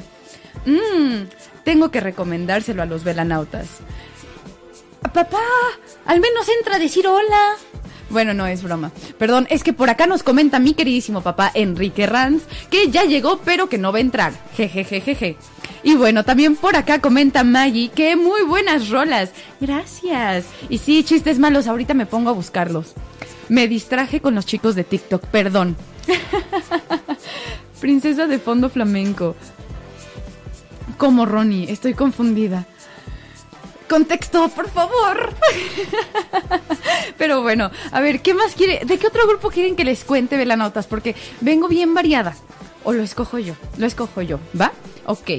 [0.65, 1.25] mmm,
[1.65, 3.67] tengo que recomendárselo a los velanautas.
[5.13, 5.43] Papá,
[6.07, 7.57] al menos entra a decir hola.
[8.15, 8.93] Bueno, no es broma.
[9.19, 13.41] Perdón, es que por acá nos comenta mi queridísimo papá Enrique Ranz que ya llegó
[13.45, 14.33] pero que no va a entrar.
[14.57, 15.37] Jejejejeje.
[15.83, 19.31] Y bueno, también por acá comenta Maggie que muy buenas rolas.
[19.61, 20.45] Gracias.
[20.69, 22.93] Y sí, chistes malos, ahorita me pongo a buscarlos.
[23.49, 25.77] Me distraje con los chicos de TikTok, perdón.
[27.81, 29.35] Princesa de fondo flamenco.
[30.99, 32.69] Como Ronnie, estoy confundida.
[33.89, 35.35] Contexto, por favor.
[37.19, 38.85] Pero bueno, a ver, ¿qué más quiere?
[38.85, 40.87] ¿De qué otro grupo quieren que les cuente Velanotas?
[40.87, 42.35] Porque vengo bien variada.
[42.83, 44.73] O lo escojo yo, lo escojo yo, ¿va?
[45.07, 45.31] Ok.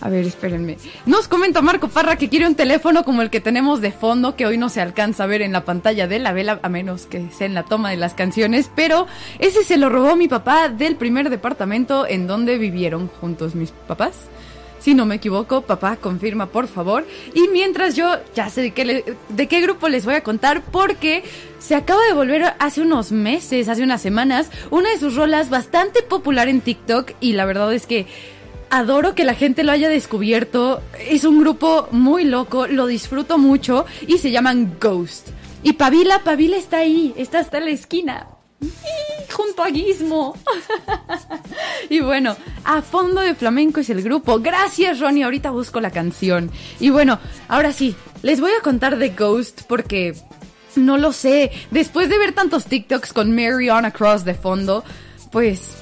[0.00, 0.78] A ver, espérenme.
[1.06, 4.46] Nos comenta Marco Parra que quiere un teléfono como el que tenemos de fondo, que
[4.46, 7.30] hoy no se alcanza a ver en la pantalla de la vela, a menos que
[7.30, 9.06] sea en la toma de las canciones, pero
[9.38, 14.28] ese se lo robó mi papá del primer departamento en donde vivieron juntos mis papás.
[14.82, 17.06] Si no me equivoco, papá, confirma por favor.
[17.34, 21.22] Y mientras yo ya sé de qué, de qué grupo les voy a contar, porque
[21.60, 26.02] se acaba de volver hace unos meses, hace unas semanas, una de sus rolas bastante
[26.02, 28.06] popular en TikTok y la verdad es que
[28.70, 30.82] adoro que la gente lo haya descubierto.
[30.98, 35.28] Es un grupo muy loco, lo disfruto mucho y se llaman Ghost.
[35.62, 38.31] Y Pavila, Pavila está ahí, está hasta la esquina.
[39.32, 40.36] Junto a Gizmo.
[41.88, 44.40] y bueno, a fondo de flamenco es el grupo.
[44.40, 45.24] Gracias, Ronnie.
[45.24, 46.50] Ahorita busco la canción.
[46.80, 50.14] Y bueno, ahora sí, les voy a contar de Ghost porque
[50.76, 51.50] no lo sé.
[51.70, 54.84] Después de ver tantos TikToks con Mary on Across de fondo,
[55.30, 55.76] pues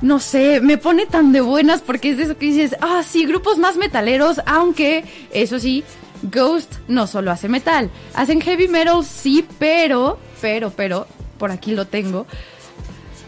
[0.00, 3.24] no sé, me pone tan de buenas porque es de eso que dices, ah, sí,
[3.24, 5.84] grupos más metaleros, aunque, eso sí,
[6.22, 11.06] Ghost no solo hace metal, hacen heavy metal, sí, pero, pero, pero,
[11.42, 12.24] por aquí lo tengo.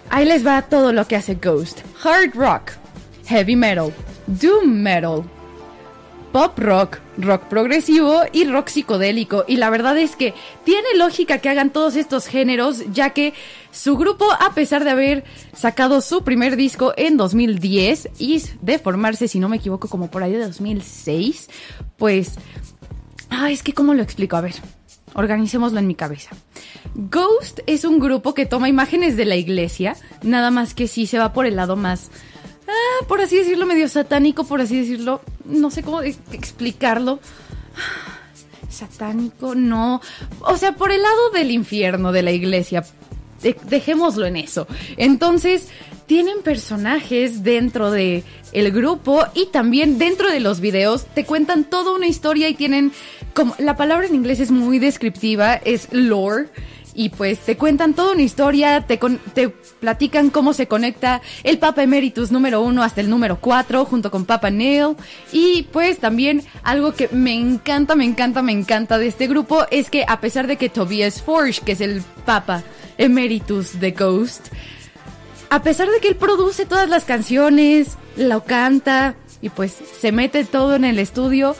[0.09, 1.81] Ahí les va todo lo que hace Ghost.
[2.05, 2.71] Hard rock,
[3.27, 3.93] heavy metal,
[4.29, 5.25] doom metal,
[6.31, 9.45] pop rock, rock progresivo y rock psicodélico.
[9.49, 13.35] Y la verdad es que tiene lógica que hagan todos estos géneros, ya que
[13.73, 19.27] su grupo, a pesar de haber sacado su primer disco en 2010 y de formarse,
[19.27, 21.51] si no me equivoco, como por ahí de 2006,
[21.97, 22.35] pues...
[23.29, 24.37] Ah, es que ¿cómo lo explico?
[24.37, 24.55] A ver,
[25.15, 26.31] organicémoslo en mi cabeza.
[26.95, 31.19] Ghost es un grupo que toma imágenes de la iglesia, nada más que sí se
[31.19, 32.11] va por el lado más
[32.67, 35.21] ah, por así decirlo, medio satánico, por así decirlo.
[35.45, 37.21] No sé cómo ex- explicarlo.
[38.71, 40.01] Satánico, no.
[40.41, 42.85] O sea, por el lado del infierno de la iglesia.
[43.43, 44.67] De- dejémoslo en eso.
[44.97, 45.69] Entonces,
[46.07, 51.93] tienen personajes dentro de el grupo y también dentro de los videos te cuentan toda
[51.93, 52.93] una historia y tienen
[53.35, 56.49] como la palabra en inglés es muy descriptiva, es lore
[56.95, 58.99] y pues te cuentan toda una historia, te,
[59.80, 64.24] platican cómo se conecta el Papa Emeritus número uno hasta el número cuatro junto con
[64.24, 64.97] Papa Neil.
[65.32, 69.91] Y pues también algo que me encanta, me encanta, me encanta de este grupo es
[69.91, 72.62] que a pesar de que Tobias Forge, que es el Papa
[72.97, 74.49] Emeritus de Ghost,
[75.51, 80.45] a pesar de que él produce todas las canciones, lo canta y pues se mete
[80.45, 81.57] todo en el estudio,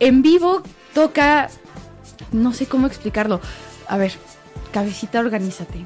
[0.00, 0.62] en vivo
[0.96, 1.50] toca,
[2.32, 3.42] no sé cómo explicarlo.
[3.86, 4.12] A ver,
[4.72, 5.84] cabecita, organízate.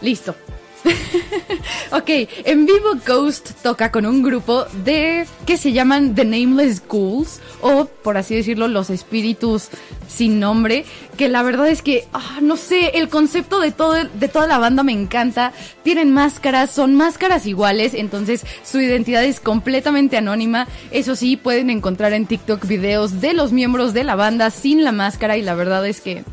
[0.00, 0.36] Listo.
[1.92, 2.10] ok,
[2.44, 7.84] en vivo Ghost toca con un grupo de que se llaman The Nameless Ghouls o
[7.84, 9.68] por así decirlo los espíritus
[10.08, 10.84] sin nombre,
[11.16, 14.58] que la verdad es que ah, no sé, el concepto de todo de toda la
[14.58, 15.52] banda me encanta.
[15.82, 20.66] Tienen máscaras, son máscaras iguales, entonces su identidad es completamente anónima.
[20.90, 24.92] Eso sí, pueden encontrar en TikTok videos de los miembros de la banda sin la
[24.92, 26.24] máscara y la verdad es que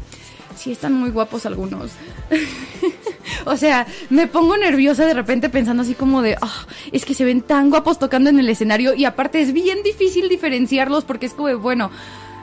[0.58, 1.92] sí están muy guapos algunos.
[3.46, 7.26] o sea, me pongo nerviosa de repente pensando así como de, "Ah, es que se
[7.26, 11.34] ven tan guapos tocando en el escenario y aparte es bien difícil diferenciarlos porque es
[11.34, 11.92] como, bueno,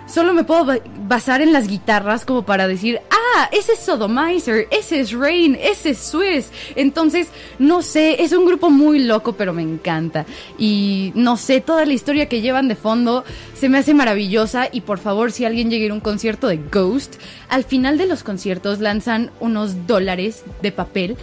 [0.06, 0.78] solo me puedo ba-
[1.08, 5.90] basar en las guitarras como para decir, ah, ese es Sodomizer, ese es Rain, ese
[5.90, 6.50] es Swiss.
[6.74, 7.28] Entonces,
[7.58, 10.24] no sé, es un grupo muy loco, pero me encanta.
[10.58, 14.68] Y no sé, toda la historia que llevan de fondo se me hace maravillosa.
[14.72, 17.16] Y por favor, si alguien llega a un concierto de Ghost,
[17.48, 21.16] al final de los conciertos lanzan unos dólares de papel,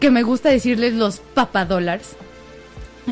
[0.00, 2.16] que me gusta decirles los papadólares.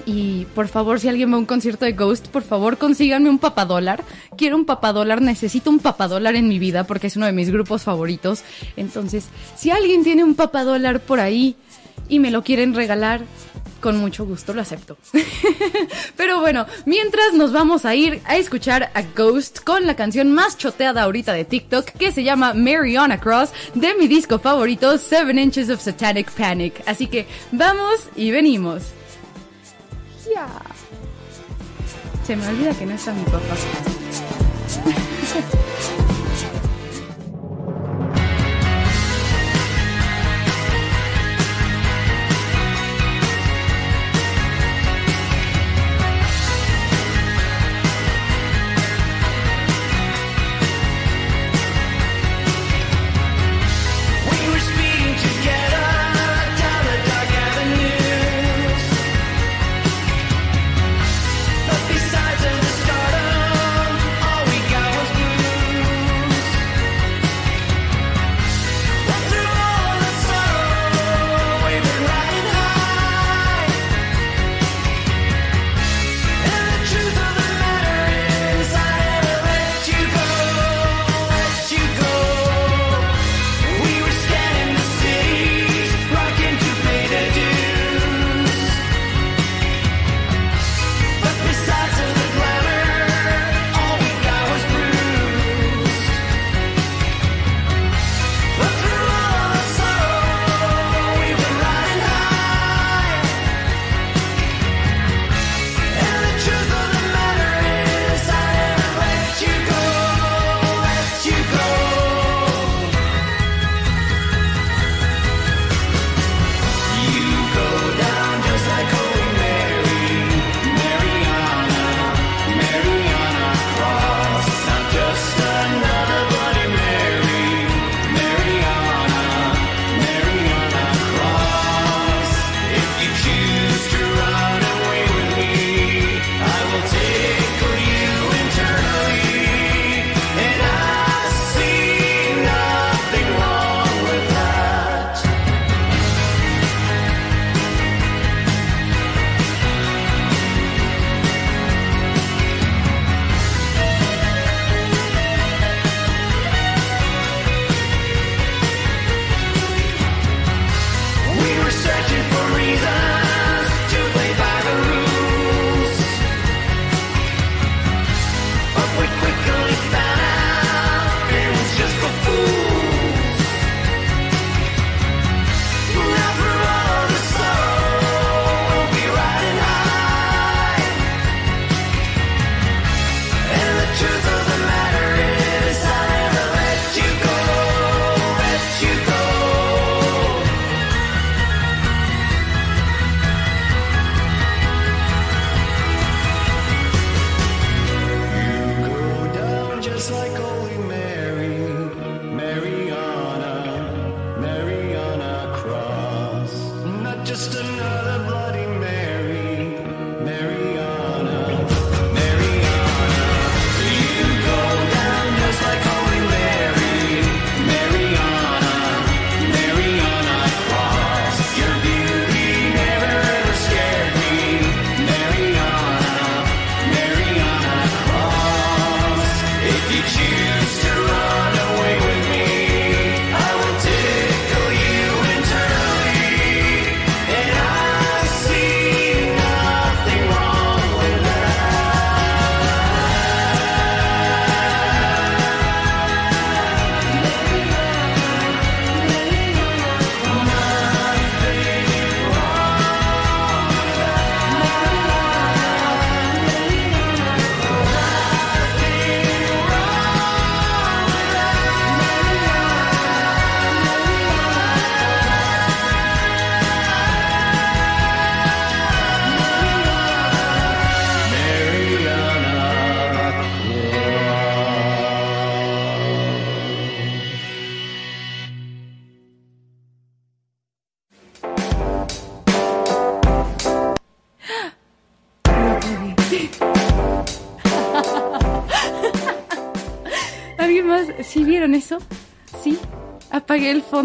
[0.06, 3.38] Y por favor, si alguien va a un concierto de Ghost, por favor consíganme un
[3.38, 4.04] papadólar.
[4.36, 7.82] Quiero un papadólar, necesito un papadólar en mi vida porque es uno de mis grupos
[7.82, 8.42] favoritos.
[8.76, 9.26] Entonces,
[9.56, 11.56] si alguien tiene un papadólar por ahí
[12.08, 13.22] y me lo quieren regalar,
[13.80, 14.96] Con mucho gusto lo acepto.
[16.16, 20.58] Pero bueno, mientras nos vamos a ir a escuchar a Ghost con la canción más
[20.58, 25.70] choteada ahorita de TikTok que se llama Mariana Cross de mi disco favorito Seven Inches
[25.70, 26.82] of Satanic Panic.
[26.86, 28.82] Así que vamos y venimos.
[32.26, 33.38] Se me olvida que no está mi papá.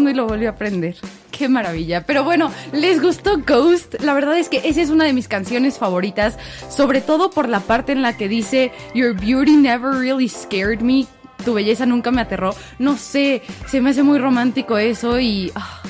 [0.02, 0.96] y lo volví a prender.
[1.30, 2.04] Qué maravilla.
[2.06, 4.00] Pero bueno, ¿les gustó Ghost?
[4.00, 6.38] La verdad es que esa es una de mis canciones favoritas,
[6.68, 11.06] sobre todo por la parte en la que dice Your beauty never really scared me.
[11.44, 12.54] Tu belleza nunca me aterró.
[12.78, 15.52] No sé, se me hace muy romántico eso y...
[15.54, 15.82] ah,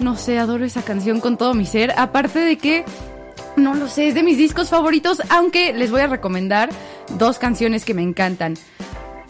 [0.00, 1.92] no sé, adoro esa canción con todo mi ser.
[1.96, 2.84] Aparte de que
[3.56, 6.70] no lo sé, es de mis discos favoritos, aunque les voy a recomendar
[7.18, 8.54] dos canciones que me encantan.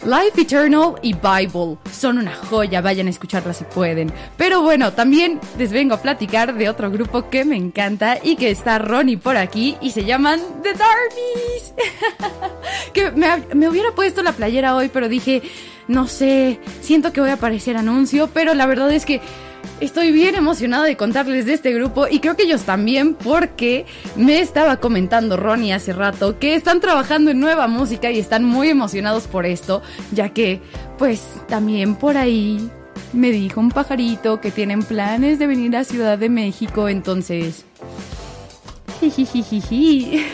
[0.05, 4.13] Life Eternal y Bible son una joya, vayan a escucharlas si pueden.
[4.37, 8.51] Pero bueno, también les vengo a platicar de otro grupo que me encanta y que
[8.51, 11.75] está Ronnie por aquí y se llaman The Darbies.
[12.95, 15.43] que me, me hubiera puesto la playera hoy, pero dije,
[15.87, 19.21] no sé, siento que voy a aparecer anuncio, pero la verdad es que
[19.81, 24.41] Estoy bien emocionada de contarles de este grupo y creo que ellos también porque me
[24.41, 29.27] estaba comentando Ronnie hace rato que están trabajando en nueva música y están muy emocionados
[29.27, 29.81] por esto,
[30.13, 30.61] ya que
[30.99, 32.71] pues también por ahí
[33.15, 37.65] me dijo un pajarito que tienen planes de venir a Ciudad de México, entonces...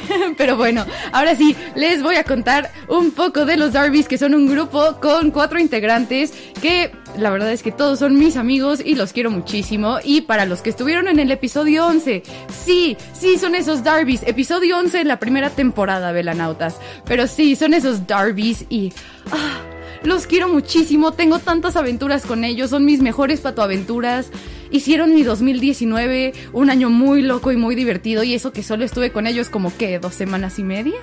[0.36, 4.34] Pero bueno, ahora sí, les voy a contar un poco de los Darbies, que son
[4.34, 8.94] un grupo con cuatro integrantes que la verdad es que todos son mis amigos y
[8.94, 9.98] los quiero muchísimo.
[10.04, 14.22] Y para los que estuvieron en el episodio 11, sí, sí, son esos Darbies.
[14.24, 16.78] Episodio 11 en la primera temporada, Velanautas.
[17.04, 18.92] Pero sí, son esos Darbies y...
[19.32, 19.60] ah,
[20.02, 24.30] los quiero muchísimo, tengo tantas aventuras con ellos, son mis mejores patoaventuras.
[24.76, 29.10] Hicieron mi 2019 un año muy loco y muy divertido y eso que solo estuve
[29.10, 30.96] con ellos como que dos semanas y media.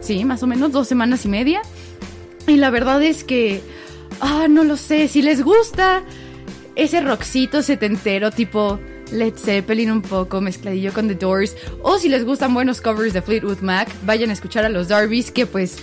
[0.00, 1.62] Sí, más o menos dos semanas y media.
[2.46, 3.62] Y la verdad es que,
[4.20, 6.02] ah, no lo sé, si les gusta
[6.76, 8.78] ese rockcito setentero tipo
[9.12, 13.22] Led Zeppelin un poco mezcladillo con The Doors, o si les gustan buenos covers de
[13.22, 15.78] Fleetwood Mac, vayan a escuchar a los Darbies que pues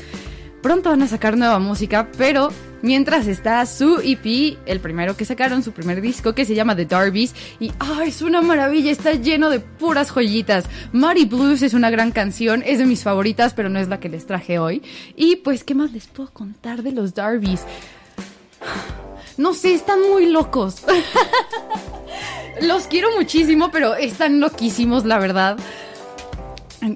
[0.62, 2.52] pronto van a sacar nueva música, pero
[2.86, 6.86] mientras está su EP, el primero que sacaron, su primer disco que se llama The
[6.86, 10.66] Darbies y ah, es una maravilla, está lleno de puras joyitas.
[10.94, 14.08] Muddy Blues es una gran canción, es de mis favoritas, pero no es la que
[14.08, 14.84] les traje hoy.
[15.16, 17.64] Y pues, ¿qué más les puedo contar de los Darbies?
[19.38, 20.84] No sé, están muy locos.
[22.62, 25.58] Los quiero muchísimo, pero están loquísimos, la verdad.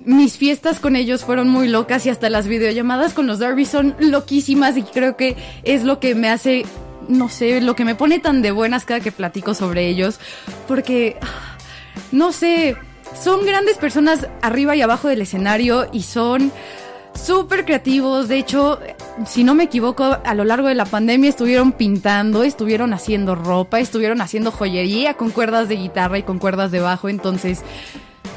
[0.06, 3.96] Mis fiestas con ellos fueron muy locas y hasta las videollamadas con los Darby son
[4.00, 6.66] loquísimas y creo que es lo que me hace,
[7.08, 10.20] no sé, lo que me pone tan de buenas cada que platico sobre ellos.
[10.68, 11.58] Porque, ah,
[12.12, 12.78] no sé,
[13.20, 16.52] son grandes personas arriba y abajo del escenario y son
[17.16, 18.28] súper creativos.
[18.28, 18.80] De hecho,
[19.26, 23.80] si no me equivoco, a lo largo de la pandemia estuvieron pintando, estuvieron haciendo ropa,
[23.80, 27.10] estuvieron haciendo joyería con cuerdas de guitarra y con cuerdas de bajo.
[27.10, 27.64] Entonces,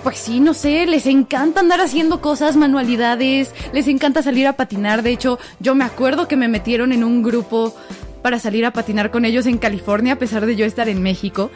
[0.03, 5.03] pues sí, no sé, les encanta andar haciendo cosas, manualidades, les encanta salir a patinar.
[5.03, 7.75] De hecho, yo me acuerdo que me metieron en un grupo
[8.21, 11.51] para salir a patinar con ellos en California, a pesar de yo estar en México.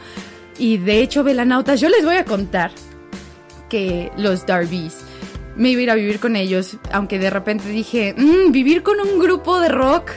[0.58, 2.70] Y de hecho, velanautas, yo les voy a contar
[3.68, 4.96] que los Darbies
[5.56, 9.00] me iba a ir a vivir con ellos, aunque de repente dije, "Mm, vivir con
[9.00, 10.10] un grupo de rock,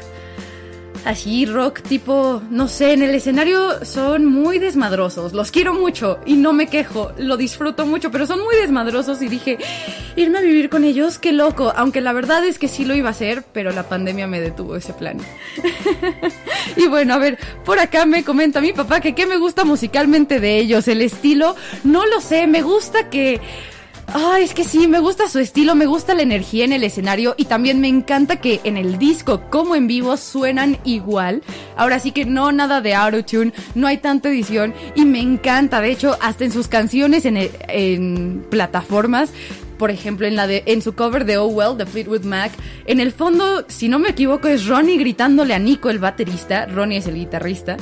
[1.05, 6.35] así rock tipo, no sé, en el escenario son muy desmadrosos, los quiero mucho y
[6.35, 9.57] no me quejo, lo disfruto mucho, pero son muy desmadrosos y dije,
[10.15, 13.09] irme a vivir con ellos, qué loco, aunque la verdad es que sí lo iba
[13.09, 15.17] a hacer, pero la pandemia me detuvo ese plan.
[16.75, 20.39] y bueno, a ver, por acá me comenta mi papá que qué me gusta musicalmente
[20.39, 23.39] de ellos, el estilo, no lo sé, me gusta que...
[24.13, 27.35] Ay, es que sí, me gusta su estilo, me gusta la energía en el escenario
[27.37, 31.43] y también me encanta que en el disco como en vivo suenan igual.
[31.77, 35.91] Ahora sí que no nada de autotune, no hay tanta edición y me encanta, de
[35.91, 39.31] hecho, hasta en sus canciones en, plataformas
[39.77, 42.51] por ejemplo, en la de en su cover de Oh Well de Fleetwood Mac,
[42.85, 46.97] en el fondo, si no me equivoco, es Ronnie gritándole a Nico el baterista, Ronnie
[46.97, 47.77] es el guitarrista.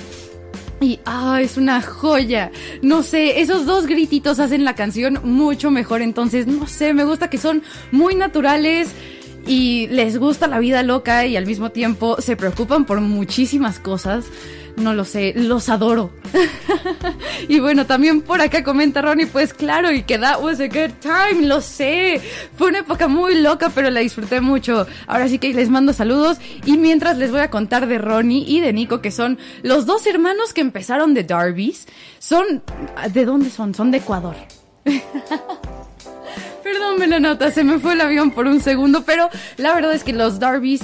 [0.80, 2.52] Y, ah, es una joya.
[2.82, 6.02] No sé, esos dos grititos hacen la canción mucho mejor.
[6.02, 8.92] Entonces, no sé, me gusta que son muy naturales
[9.48, 14.26] y les gusta la vida loca y al mismo tiempo se preocupan por muchísimas cosas.
[14.78, 16.12] No lo sé, los adoro.
[17.48, 20.94] y bueno, también por acá comenta Ronnie, pues claro, y que that was a good
[21.02, 22.22] time, lo sé.
[22.56, 24.86] Fue una época muy loca, pero la disfruté mucho.
[25.08, 28.60] Ahora sí que les mando saludos y mientras les voy a contar de Ronnie y
[28.60, 31.88] de Nico, que son los dos hermanos que empezaron de Darby's.
[32.20, 32.62] Son,
[33.12, 33.74] ¿de dónde son?
[33.74, 34.36] Son de Ecuador.
[36.64, 40.14] Perdón, Melanota, se me fue el avión por un segundo, pero la verdad es que
[40.14, 40.82] los Darby's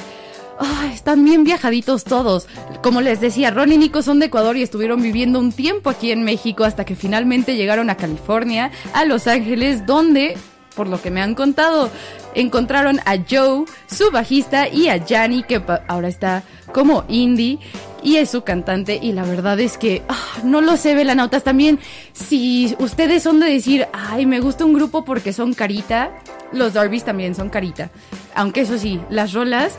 [0.94, 2.48] están bien viajaditos todos.
[2.82, 6.12] Como les decía, Ron y Nico son de Ecuador y estuvieron viviendo un tiempo aquí
[6.12, 10.38] en México hasta que finalmente llegaron a California, a Los Ángeles, donde,
[10.76, 11.90] por lo que me han contado,
[12.36, 17.60] encontraron a Joe, su bajista, y a Yanni, que ahora está como indie.
[18.02, 21.44] Y es su cantante y la verdad es que ah, no lo sé, Velanautas.
[21.44, 21.80] También,
[22.12, 26.12] si ustedes son de decir, ay, me gusta un grupo porque son carita,
[26.52, 27.92] los Darby's también son carita.
[28.36, 29.78] Aunque eso sí, las rolas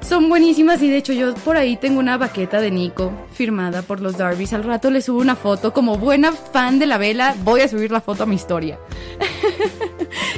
[0.00, 4.00] son buenísimas y de hecho yo por ahí tengo una baqueta de Nico firmada por
[4.00, 4.52] los Darby's.
[4.52, 5.72] Al rato le subo una foto.
[5.72, 8.78] Como buena fan de la vela, voy a subir la foto a mi historia.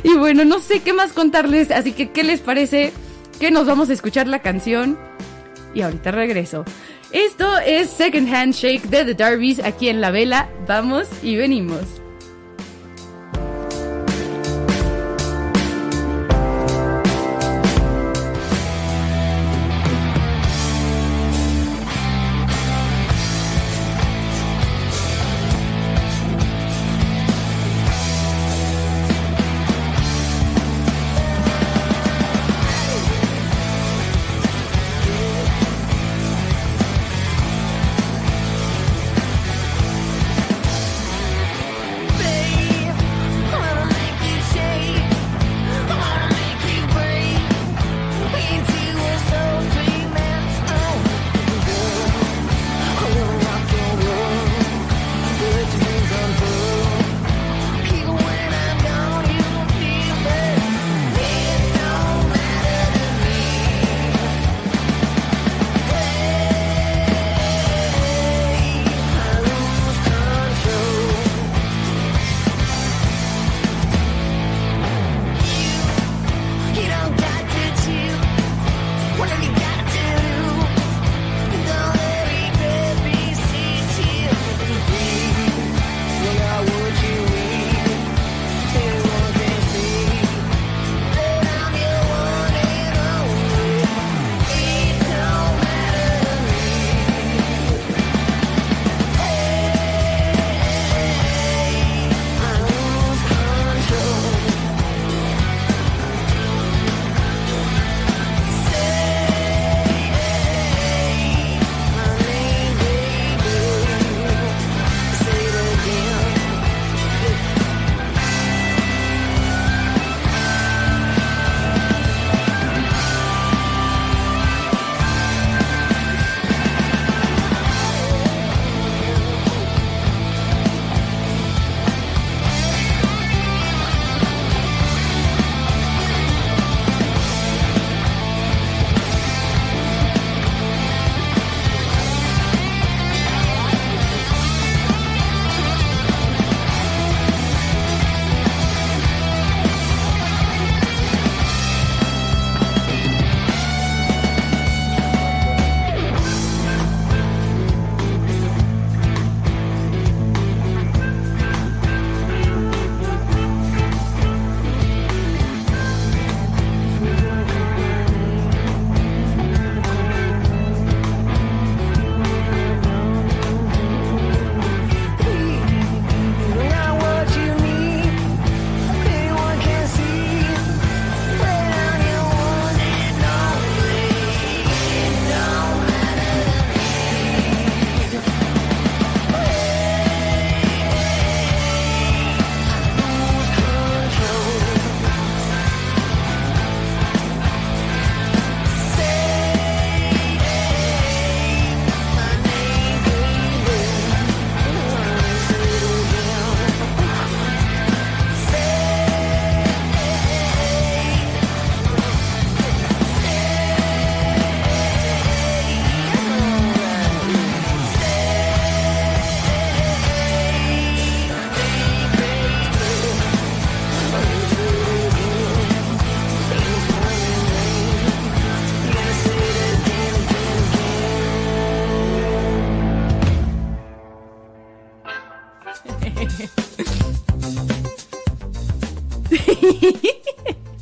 [0.05, 2.93] Y bueno, no sé qué más contarles, así que ¿qué les parece?
[3.39, 4.99] Que nos vamos a escuchar la canción
[5.75, 6.65] y ahorita regreso.
[7.13, 10.49] Esto es Second Handshake de The Darbies aquí en La Vela.
[10.67, 12.01] Vamos y venimos.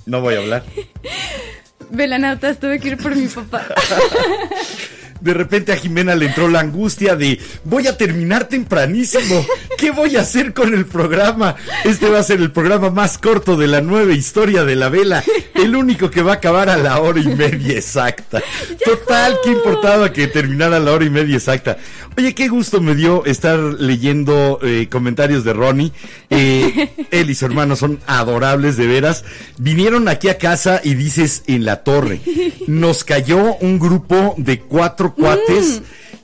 [0.06, 0.64] No voy a hablar.
[1.90, 3.66] Velanautas, tuve que ir por mi papá.
[5.20, 9.44] De repente a Jimena le entró la angustia de voy a terminar tempranísimo.
[9.78, 11.56] ¿Qué voy a hacer con el programa?
[11.84, 15.22] Este va a ser el programa más corto de la nueva historia de la vela.
[15.54, 18.42] El único que va a acabar a la hora y media exacta.
[18.84, 21.78] Total, qué importaba que terminara a la hora y media exacta.
[22.16, 25.92] Oye, qué gusto me dio estar leyendo eh, comentarios de Ronnie.
[26.28, 29.24] Eh, él y su hermano son adorables de veras.
[29.58, 32.20] Vinieron aquí a casa y dices en la torre.
[32.66, 35.82] Nos cayó un grupo de cuatro cuates.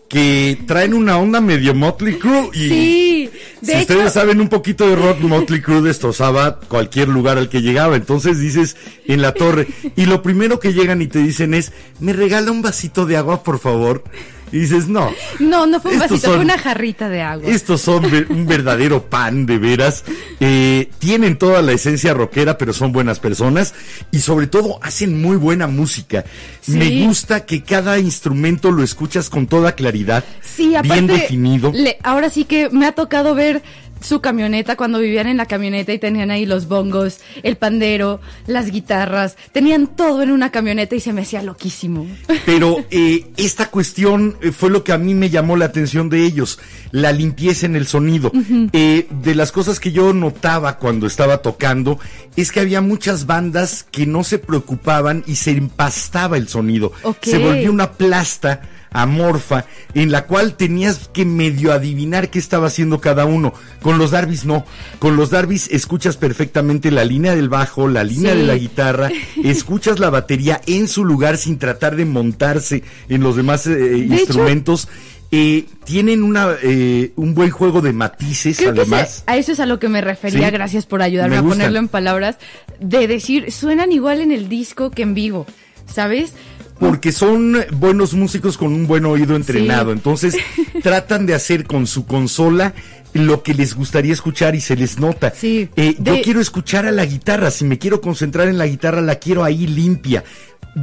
[0.08, 3.30] Que traen una onda medio Motley Crue y Sí,
[3.60, 7.48] de si hecho- ustedes saben un poquito de rock, Motley Crue destrozaba cualquier lugar al
[7.48, 7.96] que llegaba.
[7.96, 8.76] Entonces dices
[9.08, 9.66] en la torre
[9.96, 13.42] y lo primero que llegan y te dicen es, ¿me regala un vasito de agua,
[13.42, 14.04] por favor?
[14.52, 15.12] Y dices, no.
[15.40, 17.50] No, no fue un vasito, son- fue una jarrita de agua.
[17.50, 20.04] Estos son un verdadero pan, de veras.
[20.40, 23.74] Eh, tienen toda la esencia rockera, pero son buenas personas.
[24.12, 26.24] Y sobre todo, hacen muy buena música.
[26.60, 26.72] Sí.
[26.72, 30.22] Me gusta que cada instrumento lo escuchas con toda claridad.
[30.42, 31.72] Sí, aparte, Bien definido.
[31.74, 33.62] le- ahora sí que me ha tocado ver
[34.06, 38.70] su camioneta cuando vivían en la camioneta y tenían ahí los bongos, el pandero, las
[38.70, 42.06] guitarras, tenían todo en una camioneta y se me hacía loquísimo.
[42.46, 46.24] Pero eh, esta cuestión eh, fue lo que a mí me llamó la atención de
[46.24, 46.58] ellos,
[46.92, 48.30] la limpieza en el sonido.
[48.72, 51.98] Eh, de las cosas que yo notaba cuando estaba tocando
[52.36, 56.92] es que había muchas bandas que no se preocupaban y se empastaba el sonido.
[57.20, 58.62] Se volvió una plasta
[59.02, 63.52] amorfa en la cual tenías que medio adivinar qué estaba haciendo cada uno.
[63.82, 64.64] Con los Darbys no.
[64.98, 68.38] Con los Darbys escuchas perfectamente la línea del bajo, la línea Sí.
[68.38, 69.10] de la guitarra,
[69.44, 74.14] escuchas la batería en su lugar sin tratar de montarse en los demás eh, hecho-
[74.14, 74.88] instrumentos.
[75.32, 79.24] Eh, tienen una eh, un buen juego de matices Creo además.
[79.26, 80.52] a eso es a lo que me refería, Sí.
[80.52, 82.36] gracias por ayudarme Me a ponerlo en palabras,
[82.78, 85.44] de decir, suenan igual en el disco que en vivo,
[85.92, 86.32] ¿sabes?
[86.78, 89.90] Porque son buenos músicos con un buen oído entrenado.
[89.90, 89.96] Sí.
[89.96, 90.36] Entonces
[90.82, 92.74] tratan de hacer con su consola
[93.14, 95.32] lo que les gustaría escuchar y se les nota.
[95.34, 95.68] Sí.
[95.76, 97.50] Eh, Yo quiero escuchar a la guitarra.
[97.50, 100.22] Si me quiero concentrar en la guitarra, la quiero ahí limpia.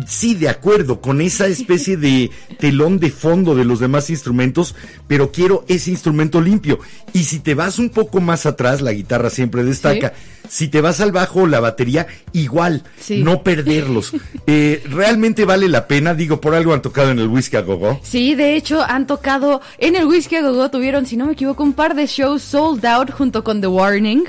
[0.07, 4.73] Sí, de acuerdo, con esa especie de telón de fondo de los demás instrumentos,
[5.07, 6.79] pero quiero ese instrumento limpio.
[7.13, 10.13] Y si te vas un poco más atrás, la guitarra siempre destaca.
[10.49, 13.21] Si te vas al bajo o la batería, igual, Sí.
[13.23, 14.13] no perderlos.
[14.45, 17.99] Eh, realmente vale la pena, digo, por algo han tocado en el Whisky a Gogo.
[18.03, 21.63] Sí, de hecho han tocado en el Whisky a Go tuvieron, si no me equivoco,
[21.63, 24.23] un par de shows sold out junto con The Warning.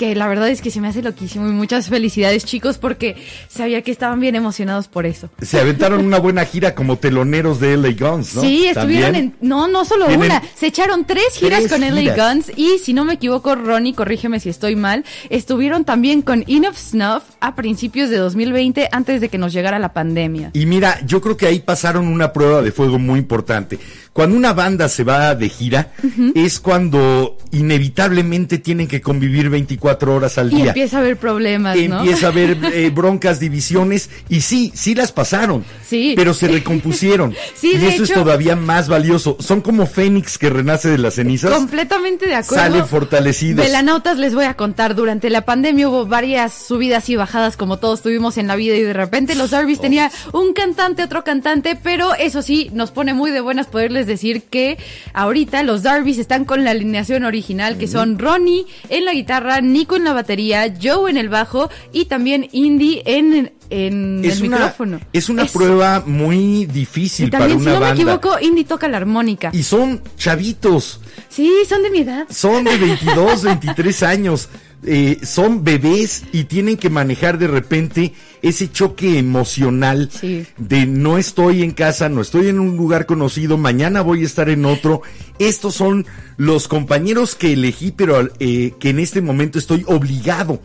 [0.00, 3.82] Que la verdad es que se me hace loquísimo y muchas felicidades chicos porque sabía
[3.82, 5.28] que estaban bien emocionados por eso.
[5.42, 8.40] Se aventaron una buena gira como teloneros de LA Guns, ¿no?
[8.40, 9.34] Sí, estuvieron También.
[9.42, 9.46] en...
[9.46, 10.42] No, no solo Tienen una.
[10.54, 12.16] Se echaron tres giras tres con LA giras.
[12.16, 16.76] Guns y si no me equivoco, Ronnie, corrígeme si estoy mal, estuvieron también con Enough
[16.76, 20.52] Snuff a principios de 2020 antes de que nos llegara la pandemia.
[20.54, 23.78] Y mira, yo creo que ahí pasaron una prueba de fuego muy importante.
[24.12, 25.92] Cuando una banda se va de gira,
[26.34, 30.66] es cuando inevitablemente tienen que convivir 24 horas al Y día.
[30.68, 32.00] empieza a haber problemas, ¿no?
[32.00, 35.64] Empieza a haber eh, broncas, divisiones, y sí, sí las pasaron.
[35.86, 36.14] Sí.
[36.16, 37.34] Pero se recompusieron.
[37.54, 39.36] Sí, y de eso es todavía más valioso.
[39.38, 41.50] Son como Fénix que renace de las cenizas.
[41.52, 42.64] Completamente de acuerdo.
[42.64, 43.64] Salen fortalecidos.
[43.66, 44.94] Velanautas les voy a contar.
[44.94, 48.82] Durante la pandemia hubo varias subidas y bajadas como todos tuvimos en la vida y
[48.82, 53.30] de repente los Darby's tenía un cantante, otro cantante, pero eso sí, nos pone muy
[53.30, 54.78] de buenas poderles decir que
[55.14, 59.96] ahorita los Darby's están con la alineación original que son Ronnie en la guitarra, Nico
[59.96, 64.56] en la batería, Joe en el bajo y también Indy en, en es el una,
[64.58, 65.00] micrófono.
[65.12, 65.58] es una Eso.
[65.58, 67.94] prueba muy difícil Y para también, una si no banda.
[67.94, 69.50] me equivoco, Indy toca la armónica.
[69.52, 71.00] Y son chavitos.
[71.28, 72.26] Sí, son de mi edad.
[72.30, 74.48] son de 22, 23 años,
[74.84, 78.12] eh, son bebés y tienen que manejar de repente
[78.42, 80.46] ese choque emocional Sí.
[80.58, 84.48] de no estoy en casa, no estoy en un lugar conocido, mañana voy a estar
[84.48, 85.02] en otro.
[85.38, 90.60] Estos son los compañeros que elegí, pero eh, que en este momento estoy obligado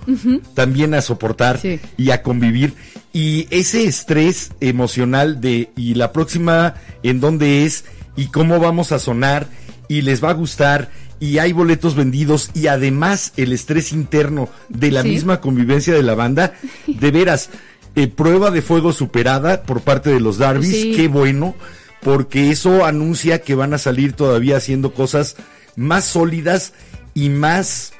[0.54, 1.80] también a soportar Sí.
[1.98, 2.74] y a convivir.
[3.14, 7.86] Y ese estrés emocional de, y la próxima, en dónde es,
[8.18, 9.48] y cómo vamos a sonar,
[9.88, 14.92] y les va a gustar, y hay boletos vendidos, y además el estrés interno de
[14.92, 15.10] la Sí.
[15.10, 16.54] misma convivencia de la banda,
[16.88, 17.50] de veras,
[17.96, 20.94] eh, prueba de fuego superada por parte de los Darby's, Sí.
[20.96, 21.56] qué bueno,
[22.02, 25.36] porque eso anuncia que van a salir todavía haciendo cosas
[25.76, 26.74] más sólidas
[27.14, 27.94] y más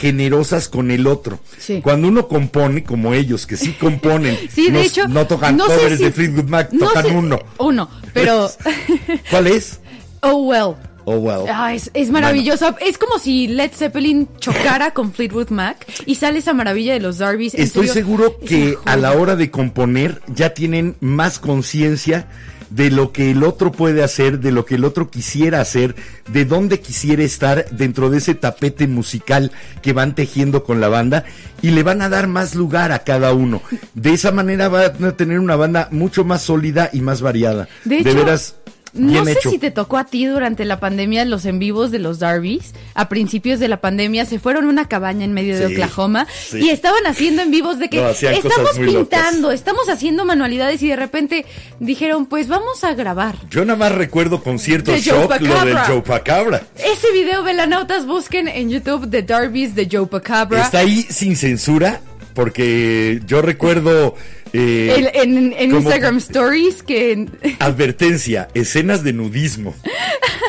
[0.00, 1.40] generosas con el otro.
[1.58, 1.80] Sí.
[1.82, 5.08] Cuando uno compone, como ellos, que sí componen, Sí, de no, hecho.
[5.08, 7.38] no tocan no sé covers si- de Fleetwood Mac, no tocan sé- uno.
[7.58, 8.50] Uno, pero.
[9.30, 9.80] ¿Cuál es?
[10.22, 10.74] oh, well.
[11.10, 11.46] Oh, well.
[11.48, 12.76] Ah, es, es maravilloso.
[12.82, 17.16] Es como si Led Zeppelin chocara con Fleetwood Mac y sale esa maravilla de los
[17.16, 17.54] Darby's.
[17.54, 22.28] Estoy seguro que a la hora de componer ya tienen más conciencia
[22.68, 25.94] de lo que el otro puede hacer, de lo que el otro quisiera hacer,
[26.30, 29.50] de dónde quisiera estar dentro de ese tapete musical
[29.80, 31.24] que van tejiendo con la banda
[31.62, 33.62] y le van a dar más lugar a cada uno.
[33.94, 37.66] De esa manera van a tener una banda mucho más sólida y más variada.
[37.84, 38.56] De hecho, veras,
[38.92, 39.50] No sé hecho.
[39.50, 42.72] si te tocó a ti durante la pandemia los en vivos de los Darby's.
[42.94, 46.58] A principios de la pandemia se fueron a una cabaña en medio de Oklahoma sí.
[46.60, 48.78] y estaban haciendo en vivos de que No, estamos locas.
[48.78, 51.46] pintando, estamos haciendo manualidades y de repente
[51.80, 53.36] dijeron, pues vamos a grabar.
[53.50, 55.78] Yo nada más recuerdo con cierto De Joe shock lo del.
[55.78, 56.62] Joe Pacabra.
[56.76, 60.62] Ese video, velanautas, busquen en YouTube de Darby's de Joe Pacabra.
[60.62, 62.00] Está ahí sin censura
[62.38, 64.14] porque yo recuerdo
[64.52, 67.26] eh, El- en Instagram Stories que...
[67.58, 69.74] advertencia, escenas de nudismo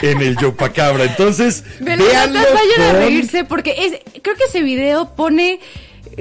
[0.03, 1.05] en el Yopacabra.
[1.05, 5.61] Entonces, véanlo Velanautas vayan a reírse porque es, creo que ese video pone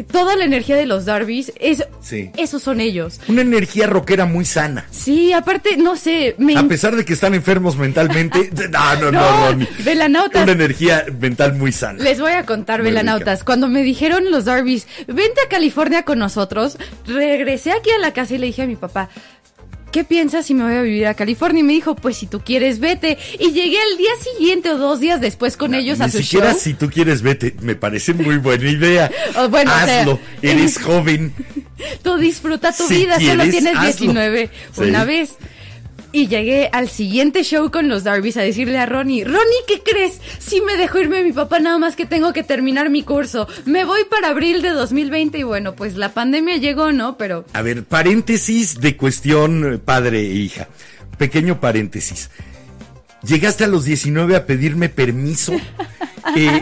[0.03, 1.53] toda la energía de los Darby's.
[1.61, 2.31] Es, Sí.
[2.37, 3.21] Esos son ellos.
[3.29, 4.87] una energía rockera muy sana.
[4.91, 9.55] Sí, aparte, no sé, me A pesar de que están enfermos mentalmente, no, no, no,
[9.55, 9.67] No.
[9.85, 10.43] Velanautas.
[10.45, 12.03] Una energía mental muy sana.
[12.03, 13.41] Les voy a contar, Muy velanautas.
[13.41, 13.45] rica.
[13.45, 18.35] Cuando me dijeron los Darby's, vente a California con nosotros, regresé aquí a la casa
[18.35, 19.09] y le dije a mi papá,
[19.91, 21.61] ¿qué piensas si me voy a vivir a California?
[21.61, 23.19] Y me dijo, pues si tú quieres, vete.
[23.39, 26.53] Y llegué al día siguiente o dos días después con ellos a Ni su siquiera
[26.53, 26.61] show.
[26.61, 29.11] si tú quieres vete, me parece muy buena idea.
[29.37, 31.33] Oh, bueno, o sea, Hazlo, eres joven.
[32.03, 33.85] Tú disfruta tu Si vida, solo quieres, tienes hazlo.
[33.87, 34.81] 19 Sí.
[34.83, 35.31] una vez.
[36.11, 40.21] Y llegué al siguiente show con los Darby's a decirle a Ronnie, Ronnie, ¿qué crees?
[40.39, 43.47] Sí me dejó irme mi papá, nada más que tengo que terminar mi curso.
[43.67, 47.19] Me voy para abril de 2020 y bueno, pues la pandemia llegó, ¿no?
[47.19, 50.69] Pero A ver, paréntesis de cuestión eh, padre e hija.
[51.19, 52.31] Pequeño paréntesis.
[53.23, 55.53] Llegaste a los 19 a pedirme permiso.
[56.37, 56.61] Eh,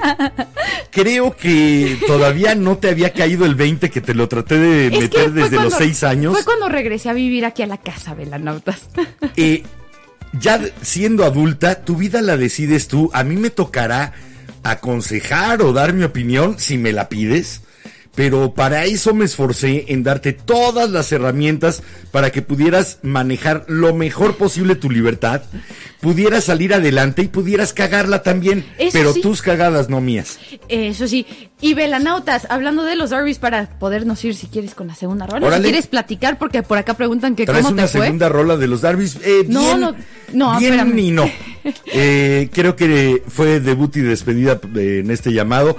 [0.92, 5.00] creo que todavía no te había caído el 20 que te lo traté de es
[5.00, 6.32] meter desde los cuando- 6 años.
[6.34, 8.88] Fue cuando regresé a vivir aquí a la casa, Velanautas.
[9.36, 9.64] Eh,
[10.38, 13.10] ya siendo adulta, tu vida la decides tú.
[13.12, 14.12] A mí me tocará
[14.62, 17.62] aconsejar o dar mi opinión si me la pides.
[18.16, 23.94] Pero para eso me esforcé en darte todas las herramientas para que pudieras manejar lo
[23.94, 25.42] mejor posible tu libertad,
[26.00, 29.20] pudieras salir adelante y pudieras cagarla también, Eso pero sí.
[29.20, 30.38] tus cagadas no mías.
[30.68, 31.26] Eso sí.
[31.60, 35.46] Y Velanautas, hablando de los Darby's para podernos ir si quieres con la segunda ronda.
[35.46, 35.64] Órale.
[35.64, 38.02] Si quieres platicar, porque por acá preguntan que ¿Traes cómo una te fue.
[38.06, 39.16] segunda rola de los Darby's?
[39.22, 39.94] Eh, No, bien, no,
[40.32, 40.98] no, bien espérame.
[40.98, 41.30] y no.
[41.92, 45.76] Eh, creo que fue debut y despedida eh, en este llamado.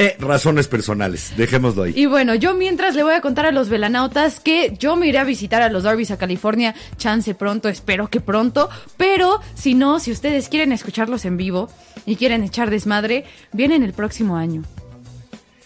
[0.00, 1.92] Eh, razones personales, dejémoslo ahí.
[1.94, 5.18] Y bueno, yo mientras le voy a contar a los velanautas que yo me iré
[5.18, 10.00] a visitar a los Darby's a California, chance pronto, espero que pronto, pero si no,
[10.00, 11.68] si ustedes quieren escucharlos en vivo
[12.06, 14.62] y quieren echar desmadre, vienen el próximo año.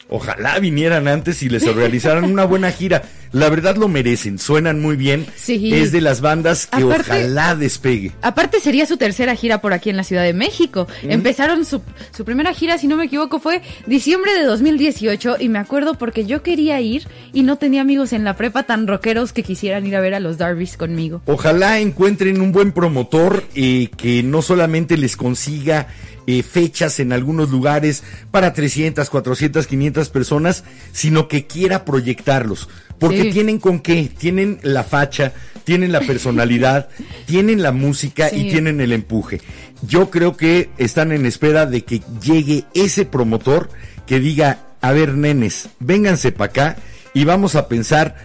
[0.09, 3.03] Ojalá vinieran antes y les organizaran una buena gira.
[3.33, 5.27] La verdad lo merecen, suenan muy bien.
[5.35, 5.75] Sí.
[5.75, 8.13] Es de las bandas que Aparte- ojalá despegue.
[8.23, 10.87] Aparte sería su tercera gira por aquí en la Ciudad de México.
[11.03, 11.83] Empezaron su,
[12.17, 16.27] su primera gira, si no me equivoco, fue diciembre de 2018 y me acuerdo porque
[16.27, 19.97] yo quería ir y no tenía amigos en la prepa tan rockeros que quisieran ir
[19.97, 21.21] a ver a los Darby's conmigo.
[21.27, 25.89] Ojalá encuentren un buen promotor eh, que no solamente les consiga
[26.27, 32.69] eh, fechas en algunos lugares para 300, 400, 500 personas, sino que quiera proyectarlos.
[32.99, 33.31] Porque Sí.
[33.33, 35.33] tienen con qué, tienen la facha,
[35.65, 36.89] tienen la personalidad,
[37.27, 39.41] tienen la música y tienen el empuje.
[39.83, 43.69] Yo creo que están en espera de que llegue ese promotor
[44.07, 46.77] que diga, a ver nenes, vénganse para acá
[47.15, 48.17] y vamos a pensar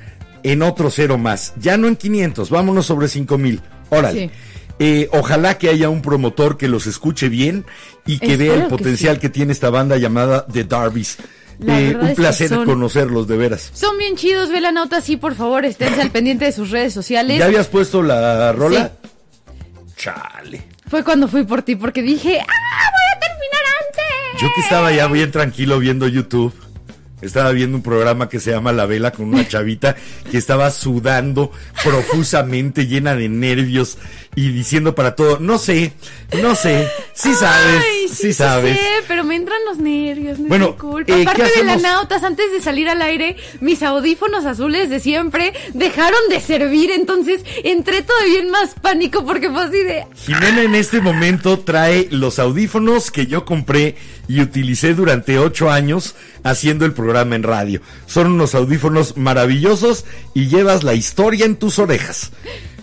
[0.44, 1.54] en otro cero más.
[1.60, 3.62] Ya no en 500, vámonos sobre 5000.
[3.90, 4.28] Órale.
[4.28, 4.32] Sí.
[4.80, 7.66] Eh, ojalá que haya un promotor que los escuche bien
[8.06, 9.22] y que vea el que potencial sí.
[9.22, 11.18] que, tiene esta banda llamada The Darby's.
[11.60, 13.70] La Eh, un placer son- conocerlos, de veras.
[13.74, 17.38] Son bien chidos, velanautas, sí, por favor, esténse al pendiente de sus redes sociales.
[17.38, 18.94] ¿Ya habías puesto la rola?
[19.98, 20.64] Chale.
[20.90, 22.46] Fue cuando fui por ti, porque dije, ¡ah,
[22.92, 24.42] voy a terminar antes!
[24.42, 26.54] Yo que estaba ya bien tranquilo viendo YouTube.
[27.22, 29.98] Estaba viendo un programa que se llama La Vela con una chavita
[30.32, 31.52] que estaba sudando
[31.84, 33.98] profusamente, llena de nervios
[34.40, 35.92] y diciendo para todo, no sé,
[36.42, 38.78] no sé, sí sabes, Ay, sí, sabes.
[38.78, 41.12] sé, pero me entran los nervios, no Bueno, es mi culpa.
[41.12, 41.76] eh, ¿qué Aparte de hacemos?
[41.76, 47.42] velanautas, antes de salir al aire, mis audífonos azules de siempre dejaron de servir, entonces
[47.64, 50.06] entré todavía en más pánico porque fue así de...
[50.16, 53.96] Jimena en este momento trae los audífonos que yo compré
[54.30, 57.82] y utilicé durante ocho años haciendo el programa en radio.
[58.06, 62.32] Son unos audífonos maravillosos y llevas la historia en tus orejas.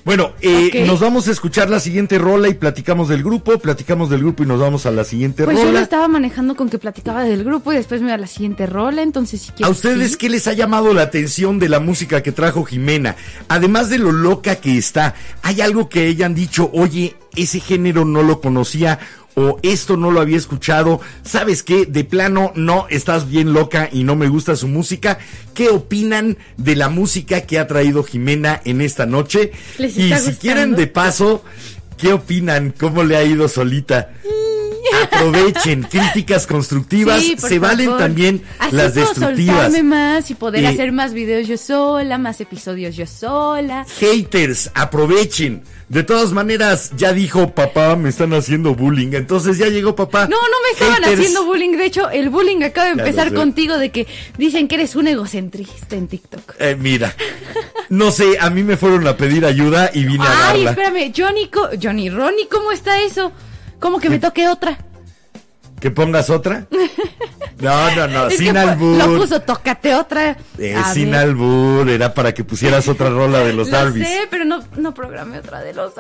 [0.07, 4.21] Bueno, eh, nos vamos a escuchar la siguiente rola y platicamos del grupo, platicamos del
[4.21, 5.83] grupo y nos vamos a la siguiente Pues yo lo rola.
[5.83, 9.03] estaba manejando con que platicaba del grupo y después me iba a la siguiente rola,
[9.03, 9.75] entonces si ¿A quieres...
[9.77, 10.17] ustedes sí.
[10.19, 13.17] qué les ha llamado la atención de la música que trajo Jimena?
[13.49, 18.23] Además de lo loca que está, ¿hay algo que hayan dicho, oye, ese género no
[18.23, 18.99] lo conocía
[19.35, 21.01] o esto no lo había escuchado?
[21.23, 21.85] ¿Sabes qué?
[21.87, 25.19] De plano, no, estás bien loca y no me gusta su música.
[25.55, 29.53] ¿Qué opinan de la música que ha traído Jimena en esta noche?
[29.79, 30.39] ¿Les Y si gustando?
[30.41, 31.45] quieren de paso,
[31.99, 32.75] ¿qué opinan?
[32.79, 34.11] ¿Cómo le ha ido solita?
[35.03, 39.65] Aprovechen críticas constructivas, Sí, se valen también Así las destructivas.
[39.65, 43.87] soltarme más y poder Eh, hacer más videos yo sola, más episodios yo sola.
[44.01, 45.63] Haters, aprovechen.
[45.89, 49.13] De todas maneras, ya dijo papá, me están haciendo bullying.
[49.13, 50.23] Entonces ya llegó papá.
[50.27, 51.19] No, no me estaban Haters.
[51.21, 51.77] haciendo bullying.
[51.77, 54.07] De hecho, el bullying acaba de empezar contigo de que
[54.37, 56.55] dicen que eres un egocentrista en TikTok.
[56.59, 57.15] Eh, mira,
[57.89, 60.71] no sé, a mí me fueron a pedir ayuda y vine a Ay, darla.
[60.71, 61.49] espérame, Johnny,
[61.81, 63.31] Johnny, Ronnie, ¿cómo está eso?
[63.81, 64.79] ¿Cómo que me toque otra?
[65.81, 66.67] ¿Que pongas otra?
[67.59, 68.99] No, no, no, Es sin albur.
[68.99, 70.37] Lo puso, tócate otra.
[70.59, 71.21] Eh, sin ver.
[71.21, 74.07] albur, era para que pusieras otra rola de los Lo Darby's.
[74.07, 75.95] sé, pero no, no programé otra de los.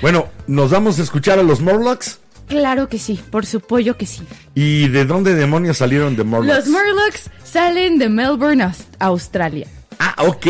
[0.00, 2.18] Bueno, nos vamos a escuchar a los Morlocks.
[2.48, 4.24] Claro que sí, por su pollo que sí.
[4.56, 6.66] ¿Y de dónde demonios salieron de Morlocks?
[6.66, 9.68] Los Murlocs salen de Melbourne, Aus- Australia.
[10.04, 10.46] Ah, ok.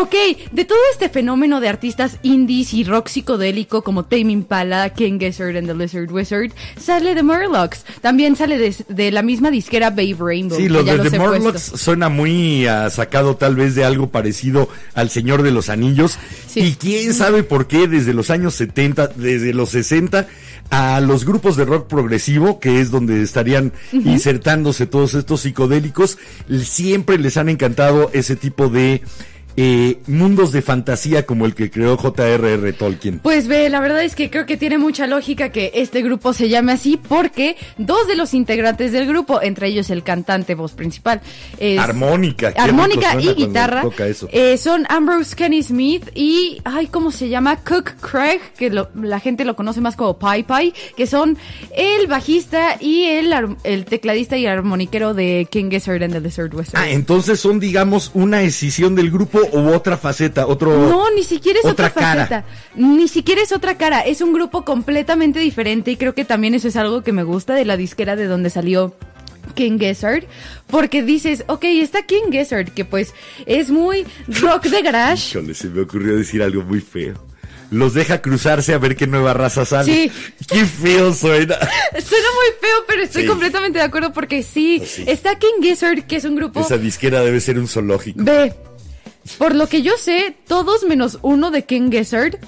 [0.00, 0.14] Ok,
[0.52, 5.56] de todo este fenómeno de artistas indies y rock psicodélico como Tame Impala, King Gizzard
[5.56, 7.84] and the Lizard Wizard, sale de Murlocs.
[8.00, 10.56] También sale de, de la misma disquera Babe Rainbow.
[10.56, 11.76] Sí, ya de The puesto.
[11.76, 16.16] suena muy ah, sacado tal vez de algo parecido al Señor de los Anillos.
[16.46, 16.60] Sí.
[16.60, 20.28] Y quién sabe por qué desde los años 70, desde los 60,
[20.72, 26.16] a los grupos de rock progresivo, que es donde estarían insertándose todos estos psicodélicos,
[26.64, 29.02] siempre les han encantado ese tipo de
[29.56, 32.72] eh, mundos de fantasía como el que creó J.R.R.
[32.72, 33.18] Tolkien.
[33.18, 36.48] Pues ve, la verdad es que creo que tiene mucha lógica que este grupo se
[36.48, 41.20] llame así porque dos de los integrantes del grupo, entre ellos el cantante voz principal,
[41.58, 42.52] es Armónica.
[42.56, 43.84] armónica y guitarra,
[44.32, 47.56] eh, son Ambrose Kenny Smith y, ay, ¿cómo se llama?
[47.56, 51.36] Cook Craig, que lo- la gente lo conoce más como Pai Pai, que son
[51.76, 53.32] el bajista y el,
[53.64, 56.80] el tecladista y armoniquero de King Gizzard and the Lizard Wizard.
[56.80, 60.70] Ah, entonces son, digamos, una escisión del grupo u otra faceta, otro...
[60.88, 62.20] No, ni siquiera es otra, otra cara.
[62.26, 62.44] faceta.
[62.76, 64.00] Ni siquiera es otra cara.
[64.00, 67.54] Es un grupo completamente diferente y creo que también eso es algo que me gusta
[67.54, 68.94] de la disquera de donde salió
[69.54, 70.24] King Gizzard.
[70.68, 73.14] Porque dices, ok, está King Gizzard, que pues
[73.46, 75.28] es muy rock de garage.
[75.38, 77.14] Híjole, se me ocurrió decir algo muy feo.
[77.70, 79.86] Los deja cruzarse a ver qué nueva raza sale.
[79.90, 80.12] Sí.
[80.46, 81.54] Qué feo suena.
[81.92, 83.28] Suena muy feo, pero estoy Sí.
[83.28, 85.04] completamente de acuerdo porque sí, Pues sí.
[85.06, 86.60] está King Gizzard, que es un grupo...
[86.60, 88.22] Esa disquera debe ser un zoológico.
[88.22, 88.52] Ve,
[89.38, 92.38] por lo que yo sé, todos menos uno de King Gizzard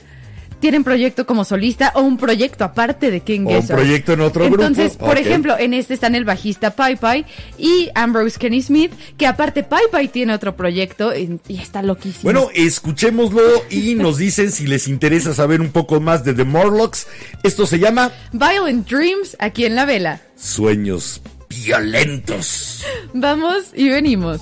[0.61, 3.77] tienen proyecto como solista o un proyecto aparte de King O un Gizzard.
[3.77, 4.63] proyecto en otro grupo.
[4.65, 7.27] Entonces, por ejemplo, en este están el bajista Pai Pai
[7.59, 12.23] y Ambrose Kenny Smith, que aparte Pai Pai tiene otro proyecto y, y está loquísimo.
[12.23, 17.09] Bueno, escuchémoslo y nos dicen si les interesa saber un poco más de The Morlocks.
[17.43, 20.23] Esto se llama Violent Dreams aquí en la vela.
[20.35, 21.21] Sueños
[21.51, 22.85] Violentos.
[23.13, 24.41] Vamos y venimos.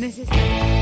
[0.00, 0.79] Necesito-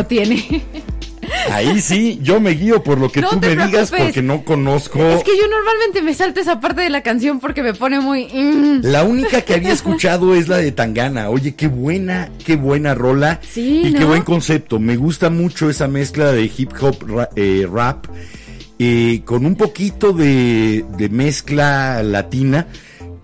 [0.00, 0.62] lo tiene.
[1.50, 4.98] Ahí sí, yo me guío por lo que No tú me digas porque no conozco.
[4.98, 8.26] Es que yo normalmente me salto esa parte de la canción porque me pone muy...
[8.26, 8.80] mm.
[8.82, 11.30] La única que había escuchado es la de Tangana.
[11.30, 13.40] Oye, qué buena, qué buena rola.
[13.48, 14.80] Sí, y qué buen concepto.
[14.80, 18.06] Me gusta mucho esa mezcla de hip hop eh, rap
[18.78, 22.66] eh, con un poquito de, de mezcla latina.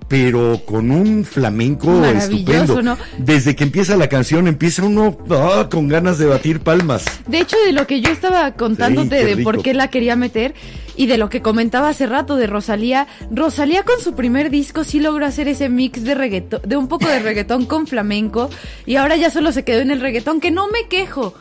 [0.09, 2.81] Pero con un flamenco estupendo.
[2.83, 2.97] ¿no?
[3.19, 7.05] Desde que empieza la canción, empieza uno ah, con ganas de batir palmas.
[7.27, 10.55] De hecho, de lo que yo estaba contándote Sí, de por qué la quería meter
[10.97, 15.01] y de lo que comentaba hace rato de Rosalía, Rosalía con su primer disco sí
[15.01, 18.51] logró hacer ese mix de reggaetón, de un poco de reggaetón con flamenco
[18.87, 21.35] y ahora ya solo se quedó en el reggaetón, que no me quejo.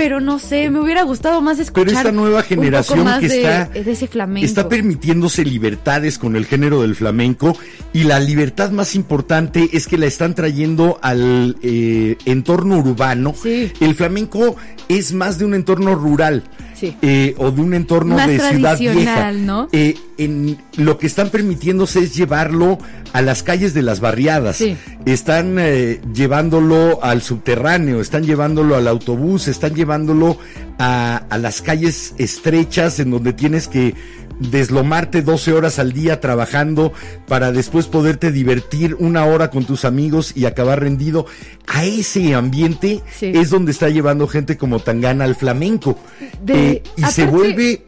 [0.00, 1.84] Pero no sé, me hubiera gustado más escuchar.
[1.84, 4.46] Pero esta nueva generación que de, está, de ese flamenco.
[4.46, 7.54] está permitiéndose libertades con el género del flamenco
[7.92, 13.34] y la libertad más importante es que la están trayendo al eh, entorno urbano.
[13.42, 13.70] Sí.
[13.78, 14.56] El flamenco
[14.88, 16.44] es más de un entorno rural.
[16.80, 16.96] Sí.
[17.02, 19.32] eh, o de un entorno Más de ciudad vieja.
[19.32, 19.68] ¿no?
[19.70, 22.78] Eh, en, lo que están permitiéndose es llevarlo
[23.12, 24.56] a las calles de las barriadas.
[24.56, 24.76] Sí.
[25.04, 30.38] Están eh, llevándolo al subterráneo, están llevándolo al autobús, están llevándolo
[30.78, 33.94] a, a las calles estrechas en donde tienes que
[34.40, 36.92] deslomarte 12 horas al día trabajando
[37.28, 41.26] para después poderte divertir una hora con tus amigos y acabar rendido.
[41.66, 43.26] A ese ambiente Sí.
[43.34, 45.98] es donde está llevando gente como Tangana al flamenco.
[46.42, 47.84] De- Eh, y se vuelve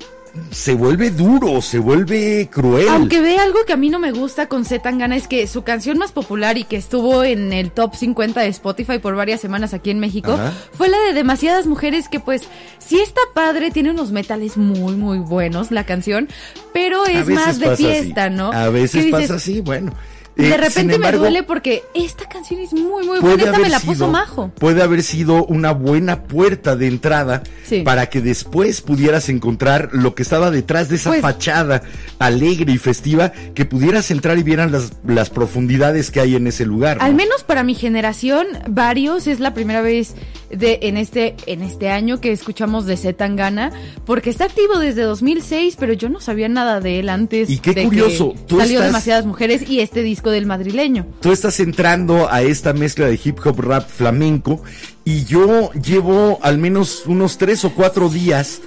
[0.50, 2.88] se vuelve duro, se vuelve cruel.
[2.88, 5.62] Aunque ve algo que a mí no me gusta con Z Tangana es que su
[5.62, 9.74] canción más popular y que estuvo en el top 50 de Spotify por varias semanas
[9.74, 10.52] aquí en México Ajá.
[10.72, 12.44] fue la de demasiadas mujeres que pues
[12.78, 16.28] sí está padre, tiene unos metales muy muy buenos la canción,
[16.72, 18.34] pero es más de fiesta, así.
[18.34, 18.52] ¿no?
[18.52, 19.92] A veces pasa así, bueno.
[20.36, 23.78] De repente embargo, me duele porque esta canción es muy muy buena, esta me la
[23.80, 24.50] sido, puso Majo.
[24.58, 27.82] Puede haber sido una buena puerta de entrada Sí.
[27.82, 31.82] para que después pudieras encontrar lo que estaba detrás de esa Pues- fachada
[32.18, 36.64] alegre y festiva, que pudieras entrar y vieran las, las profundidades que hay en ese
[36.66, 36.98] lugar.
[36.98, 37.04] ¿no?
[37.04, 40.14] Al menos para mi generación, varios es la primera vez
[40.50, 43.72] de en este en este año que escuchamos de Z Tangana,
[44.04, 47.48] porque está activo desde 2006, pero yo no sabía nada de él antes.
[47.48, 51.06] Y qué de curioso, que tú salió estás- demasiadas mujeres y este disco del madrileño.
[51.20, 54.62] Tú estás entrando a esta mezcla de hip hop rap flamenco
[55.04, 58.60] y yo llevo al menos unos tres o cuatro días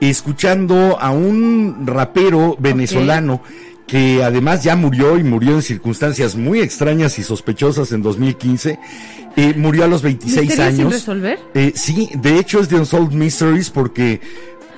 [0.00, 3.42] escuchando a un rapero venezolano
[3.86, 8.78] que además ya murió y murió en circunstancias muy extrañas y sospechosas en 2015.
[9.36, 10.92] Eh, murió a los 26 ¿Misterios sin años.
[10.92, 11.38] resolver?
[11.54, 14.20] Eh, sí, de hecho es de Unsolved Mysteries porque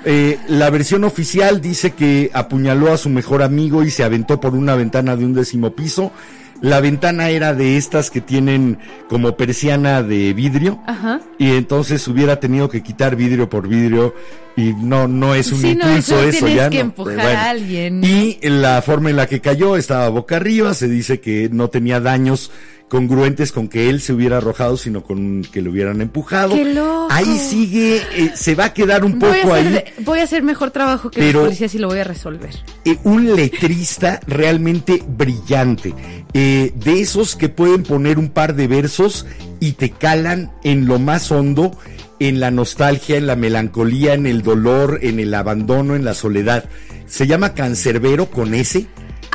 [0.05, 4.55] eh, la versión oficial dice que apuñaló a su mejor amigo y se aventó por
[4.55, 6.13] una ventana de un décimo piso.
[6.61, 8.79] La ventana era de estas que tienen
[9.09, 11.21] como persiana de vidrio Ajá.
[11.37, 14.15] y entonces hubiera tenido que quitar vidrio por vidrio
[14.57, 16.85] y no no es un Sí, no, impulso eso ya que no.
[16.85, 17.29] empujar Bueno.
[17.39, 18.03] a alguien.
[18.05, 22.01] Y la forma en la que cayó estaba boca arriba, se dice que no tenía
[22.01, 22.51] daños
[22.89, 26.55] congruentes con que él se hubiera arrojado, sino con que lo hubieran empujado.
[26.55, 27.09] ¡Qué loco!
[27.11, 29.82] Ahí sigue, eh, se va a quedar un Voy poco ahí.
[30.01, 32.51] voy a hacer mejor trabajo que Pero- los policías y lo voy a resolver.
[32.85, 35.94] eh, un letrista realmente brillante.
[36.36, 39.24] eh, de esos que pueden poner un par de versos
[39.61, 41.78] y te calan en lo más hondo,
[42.19, 46.65] en la nostalgia, en la melancolía, en el dolor, en el abandono, en la soledad.
[47.06, 48.86] Se llama Cancerbero con S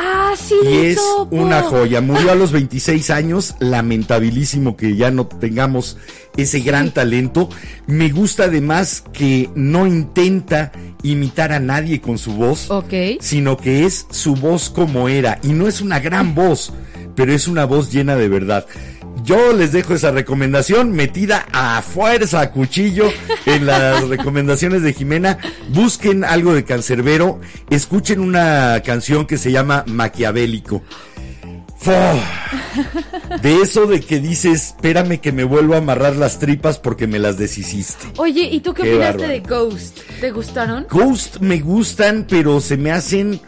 [0.02, 1.36] Ah, sí, y es topo.
[1.36, 2.00] una joya.
[2.00, 5.98] Murió a los 26 años, lamentabilísimo que ya no tengamos
[6.38, 7.50] ese gran talento.
[7.86, 10.72] Me gusta además que no intenta
[11.04, 12.94] imitar a nadie con su voz Ok.
[13.20, 15.40] sino que es su voz como era.
[15.44, 16.72] Y no es una gran voz,
[17.16, 18.66] pero es una voz llena de verdad.
[19.24, 23.10] Yo les dejo esa recomendación metida a fuerza, a cuchillo,
[23.46, 25.38] en las recomendaciones de Jimena.
[25.70, 27.40] Busquen algo de Cancerbero,
[27.70, 30.82] escuchen una canción que se llama Maquiavélico.
[33.42, 37.20] De eso de que dices, espérame que me vuelvo a amarrar las tripas porque me
[37.20, 38.08] las deshiciste.
[38.18, 39.34] Oye, ¿y tú qué, Qué opinaste bárbaro.
[39.34, 40.00] de Ghost?
[40.20, 40.88] ¿Te gustaron?
[40.90, 43.40] Ghost me gustan, pero se me hacen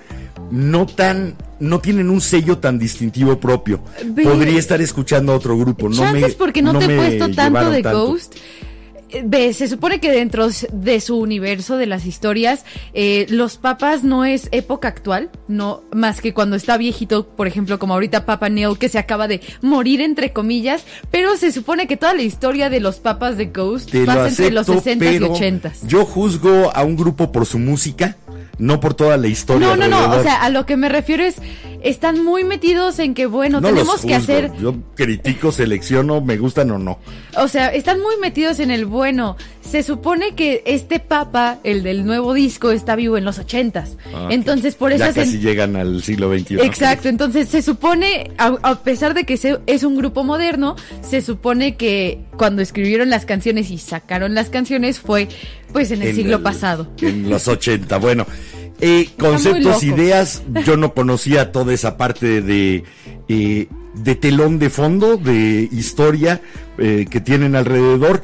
[0.52, 3.82] no tan, no tienen un sello tan distintivo propio.
[4.22, 5.90] Podría estar escuchando a otro grupo.
[5.90, 8.36] No me, porque no, te he puesto tanto de Ghost.
[8.36, 12.64] Eh, Ve, se supone que dentro de su universo de las historias,
[12.94, 17.78] eh, los papas no es época actual, no más que cuando está viejito, por ejemplo,
[17.78, 21.98] como ahorita Papa Neil, que se acaba de morir entre comillas, pero se supone que
[21.98, 25.06] toda la historia de los papas de Ghost Te lo pasa entre los acepto, 60
[25.06, 28.16] y pero 80 Yo juzgo a un grupo por su música,
[28.62, 29.68] no por toda la historia.
[29.68, 31.38] No, no, no, o sea, a lo que me refiero es,
[31.82, 36.70] están muy metidos en que, bueno, No tenemos que hacer, Yo critico, selecciono, me gustan
[36.72, 37.00] o no.
[37.38, 39.36] o sea, están muy metidos en el bueno.
[39.62, 43.96] Se supone que este papa, el del nuevo disco, está vivo en los ochentas.
[44.14, 46.56] Ah, Entonces, por eso ya casi llegan al siglo XXI.
[46.62, 51.22] Exacto, entonces se supone, a, a pesar de que se- es un grupo moderno, se
[51.22, 55.30] supone que cuando escribieron las canciones y sacaron las canciones fue
[55.72, 56.88] pues en el En siglo el- pasado.
[57.02, 57.98] En los 80.
[57.98, 58.26] Bueno,
[58.82, 60.42] eh, conceptos, ideas.
[60.66, 62.84] Yo no conocía toda esa parte de,
[63.30, 66.42] eh, de telón de fondo, de historia
[66.78, 68.22] eh, que tienen alrededor.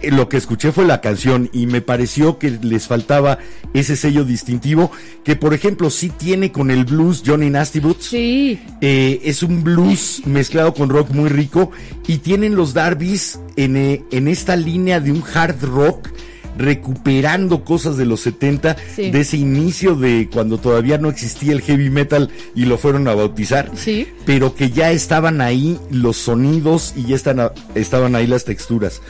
[0.00, 3.38] Eh, Lo que escuché fue la canción y me pareció que les faltaba
[3.74, 4.90] ese sello distintivo
[5.24, 8.06] que, por ejemplo, sí tiene con el blues Johnny Nasty Boots.
[8.06, 11.70] Sí, Eh, es un blues mezclado con rock muy rico
[12.06, 16.08] y tienen los Darby's en, eh, en esta línea de un hard rock
[16.56, 19.10] recuperando cosas de los 70, Sí.
[19.10, 23.14] de ese inicio de cuando todavía no existía el heavy metal y lo fueron a
[23.14, 24.08] bautizar, Sí.
[24.26, 29.00] pero que ya estaban ahí los sonidos y ya están estaban ahí las texturas.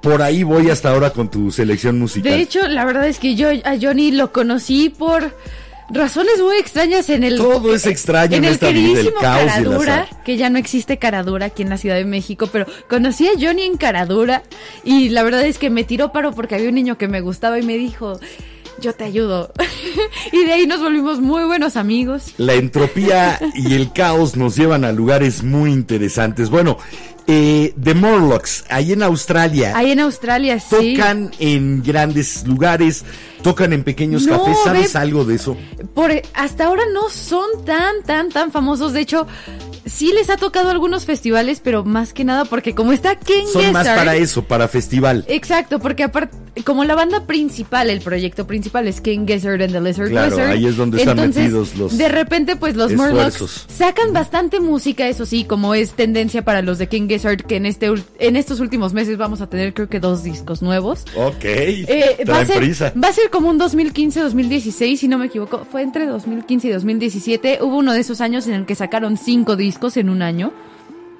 [0.00, 2.32] Por ahí voy hasta ahora con tu selección musical.
[2.32, 5.34] de hecho, la verdad es que yo a Johnny lo conocí por
[5.90, 10.36] razones muy extrañas en el Todo es extraño en el esta el queridísimo Caradura, que
[10.36, 13.76] ya no existe Caradura aquí en la Ciudad de México, pero conocí a Johnny en
[13.76, 14.42] Caradura
[14.84, 17.58] y la verdad es que me tiró paro porque había un niño que me gustaba
[17.58, 18.20] y me dijo,
[18.80, 19.52] yo te ayudo.
[20.32, 22.34] y de ahí nos volvimos muy buenos amigos.
[22.38, 26.50] La entropía y el caos nos llevan a lugares muy interesantes.
[26.50, 26.78] Bueno,
[27.26, 30.94] eh, The Morlocks, ahí en Australia, Ahí en Australia, sí.
[30.94, 33.04] tocan en grandes lugares,
[33.42, 34.56] tocan en pequeños No, cafés.
[34.64, 35.56] ¿Sabes ve- algo de eso?
[35.94, 38.94] Por, hasta ahora no son tan, tan, tan famosos.
[38.94, 39.26] De hecho,
[39.88, 43.72] sí les ha tocado algunos festivales, pero más que nada porque como está Ken Son
[43.72, 45.24] más para eso, para festival.
[45.28, 49.80] Exacto, porque aparte, como la banda principal, el proyecto principal es King Gizzard and the
[49.80, 50.50] Lizard Claro, Wizard.
[50.50, 53.14] ahí es donde están metidos los De repente, pues los esfuerzos.
[53.40, 57.56] Morlocks sacan bastante música, eso sí, como es tendencia para los de King Gizzard, que
[57.56, 61.04] en este en estos últimos meses vamos a tener creo que dos discos nuevos.
[61.16, 62.92] Ok, Eh, va, a ser, prisa.
[63.02, 65.64] va a ser como un 2015-2016, si no me equivoco.
[65.70, 67.58] Fue entre 2015 y 2017.
[67.62, 70.52] Hubo uno de esos años en el que sacaron cinco discos en un año.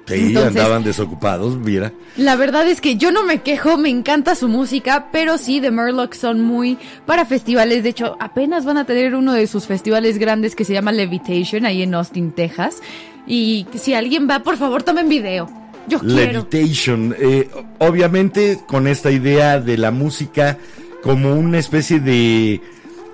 [0.05, 1.93] Sí, entonces- andaban desocupados, mira.
[2.17, 5.69] La verdad es que yo no me quejo, me encanta su música, pero sí, The
[5.71, 7.83] Murlocs son muy para festivales.
[7.83, 11.65] De hecho, apenas van a tener uno de sus festivales grandes que se llama Levitation,
[11.65, 12.81] ahí en Austin, Texas.
[13.27, 15.47] Y si alguien va, por favor, tomen video.
[15.87, 16.43] Yo quiero.
[16.49, 20.57] Levitation, eh, obviamente con esta idea de la música
[21.03, 22.61] como una especie de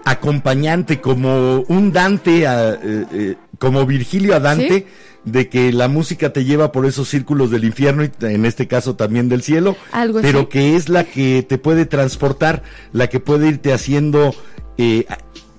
[0.06, 4.86] acompañante, como un Dante, a- eh, eh, como Virgilio a Dante, Sí.
[5.26, 8.96] De que la música te lleva por esos círculos del infierno y en este caso
[8.96, 10.28] también del cielo, Algo así.
[10.28, 14.36] pero que es la que te puede transportar, la que puede irte haciendo
[14.78, 15.06] eh,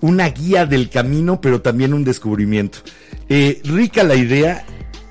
[0.00, 2.78] una guía del camino, pero también un descubrimiento.
[3.28, 4.64] Eh, rica la idea.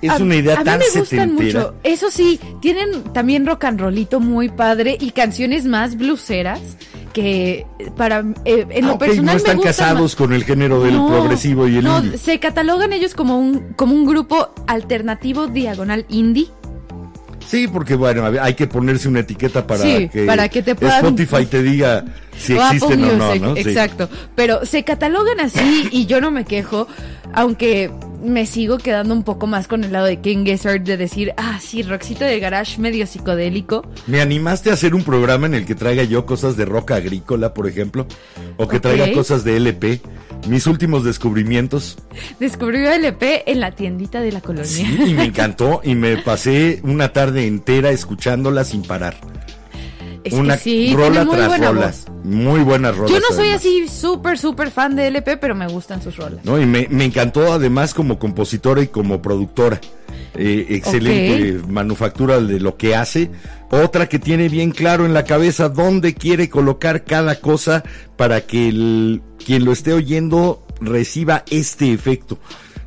[0.06, 1.76] Es A- una idea a tan mí me gustan mucho.
[1.84, 6.60] Eso sí, tienen también rock and rollito muy padre y canciones más bluseras
[7.14, 7.65] que
[7.95, 10.15] para eh, en Ah, lo ok, personal no están casados más.
[10.15, 12.18] con el género del No, progresivo y el no, indie.
[12.18, 16.48] se catalogan ellos como un como un grupo alternativo diagonal indie.
[17.48, 21.06] Sí, porque bueno, hay que ponerse una etiqueta para Sí, que, para que te puedan-
[21.06, 22.03] Spotify te diga
[22.36, 23.56] si o Apple existen o no, Music, ¿no?
[23.56, 23.61] Sí.
[23.61, 24.10] Exacto.
[24.36, 26.88] Pero se catalogan así y yo no me quejo,
[27.34, 27.91] aunque
[28.26, 31.60] me sigo quedando un poco más con el lado de King Gizzard de decir, ah,
[31.61, 33.88] sí, rockcito de garage medio psicodélico.
[34.07, 37.53] ¿Me animaste a hacer un programa en el que traiga yo cosas de rock agrícola,
[37.53, 38.07] por ejemplo?
[38.57, 40.02] O que traiga cosas de LP.
[40.47, 41.97] Mis últimos descubrimientos.
[42.39, 44.65] Descubrió LP en la tiendita de la colonia.
[44.65, 45.81] Sí, y me encantó.
[45.84, 49.15] Y me pasé una tarde entera escuchándola sin parar.
[50.26, 51.88] Es una que sí, rola tiene muy tras buena rola.
[51.88, 52.06] voz.
[52.23, 53.11] Muy buenas rolas.
[53.11, 53.60] Yo no soy además.
[53.61, 56.43] así súper, súper fan de LP, pero me gustan sus rolas.
[56.43, 56.60] ¿no?
[56.60, 59.80] Y me, me encantó además como compositora y como productora.
[60.38, 63.30] Eh, excelente manufactura de lo que hace.
[63.72, 67.84] Otra que tiene bien claro en la cabeza dónde quiere colocar cada cosa
[68.18, 72.38] para que el, quien lo esté oyendo reciba este efecto.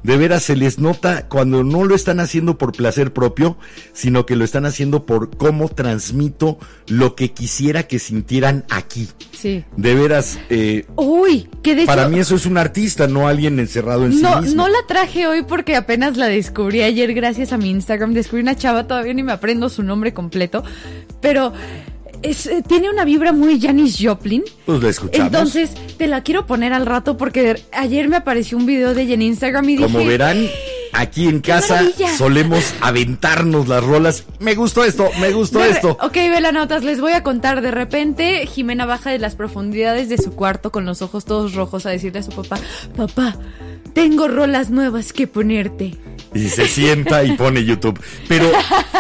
[0.03, 3.57] De veras se les nota cuando no lo están haciendo por placer propio,
[3.93, 9.09] sino que lo están haciendo por cómo transmito lo que quisiera que sintieran aquí.
[9.33, 9.65] Sí.
[9.77, 12.11] De veras, eh, Uy, que de para hecho...
[12.11, 14.63] mí eso es un artista, no alguien encerrado en No, sí mismo.
[14.63, 18.15] no la traje hoy porque apenas la descubrí ayer gracias a mi Instagram.
[18.15, 20.63] Descubrí una chava, todavía ni me aprendo su nombre completo,
[21.21, 21.53] pero
[22.23, 24.45] es, eh, tiene una vibra muy Janis Joplin.
[24.67, 25.27] Pues la escuchamos.
[25.27, 29.15] Entonces, te la quiero poner al rato porque ayer me apareció un video de ella
[29.15, 30.11] en Instagram y Como dije...
[30.11, 30.49] verán,
[30.93, 31.83] aquí en casa
[32.17, 34.25] solemos aventarnos las rolas.
[34.41, 35.97] Me gustó esto, me gustó esto.
[36.01, 36.17] Ok,
[36.53, 37.61] notas, les voy a contar.
[37.61, 41.87] De repente, Jimena baja de las profundidades de su cuarto con los ojos todos rojos
[41.87, 42.59] a decirle a su papá:
[42.97, 43.37] Papá,
[43.99, 45.97] tengo rolas nuevas que ponerte.
[46.33, 47.99] Y se sienta y pone YouTube.
[48.29, 48.49] Pero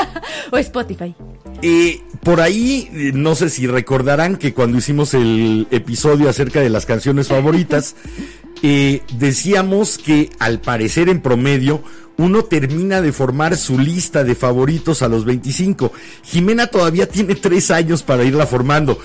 [0.50, 1.14] O Spotify.
[1.62, 6.84] Eh, por ahí, no sé si recordarán que cuando hicimos el episodio acerca de las
[6.84, 7.94] canciones favoritas,
[8.64, 11.80] eh, decíamos que al parecer en promedio
[12.16, 15.92] uno termina de formar su lista de favoritos a los 25.
[16.24, 18.98] Jimena todavía tiene tres años para irla formando.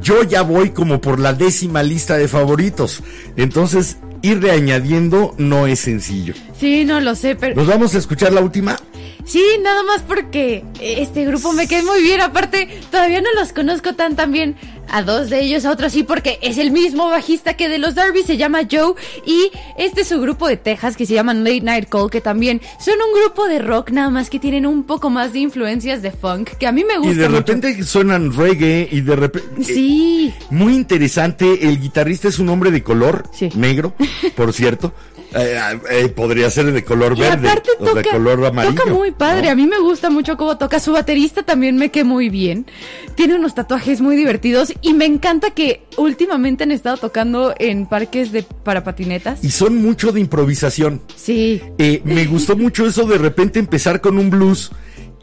[0.00, 3.02] Yo ya voy como por la décima lista de favoritos.
[3.36, 6.34] Entonces, irle añadiendo no es sencillo.
[6.58, 7.54] Sí, no lo sé, pero.
[7.54, 8.76] ¿Nos vamos a escuchar la última?
[9.24, 12.20] Sí, nada más porque este grupo me cae muy bien.
[12.20, 14.56] Aparte, todavía no los conozco tan tan bien.
[14.90, 17.94] A dos de ellos, a otros sí, porque es el mismo bajista que de los
[17.94, 18.94] Darby, se llama Joe.
[19.26, 22.60] Y este es su grupo de Texas que se llaman Late Night Call, que también
[22.78, 26.10] son un grupo de rock, nada más que tienen un poco más de influencias de
[26.12, 27.12] funk, que a mí me gusta.
[27.12, 27.38] Y de mucho.
[27.40, 29.64] repente suenan reggae y de repente...
[29.64, 30.32] Sí.
[30.50, 33.48] Muy interesante, el guitarrista es un hombre de color Sí.
[33.54, 33.94] negro,
[34.36, 34.92] por cierto.
[35.36, 35.58] Eh,
[35.90, 38.74] eh, podría ser de color Y verde aparte o toca, de color amarillo.
[38.74, 39.46] toca muy padre.
[39.46, 39.52] ¿no?
[39.52, 40.78] A mí me gusta mucho cómo toca.
[40.80, 42.66] Su baterista también me queda muy bien.
[43.14, 44.72] Tiene unos tatuajes muy divertidos.
[44.80, 49.42] Y me encanta que últimamente han estado tocando en parques de para patinetas.
[49.44, 51.00] Y son mucho de improvisación.
[51.16, 51.60] Sí.
[51.78, 54.70] Eh, me gustó mucho eso de repente empezar con un blues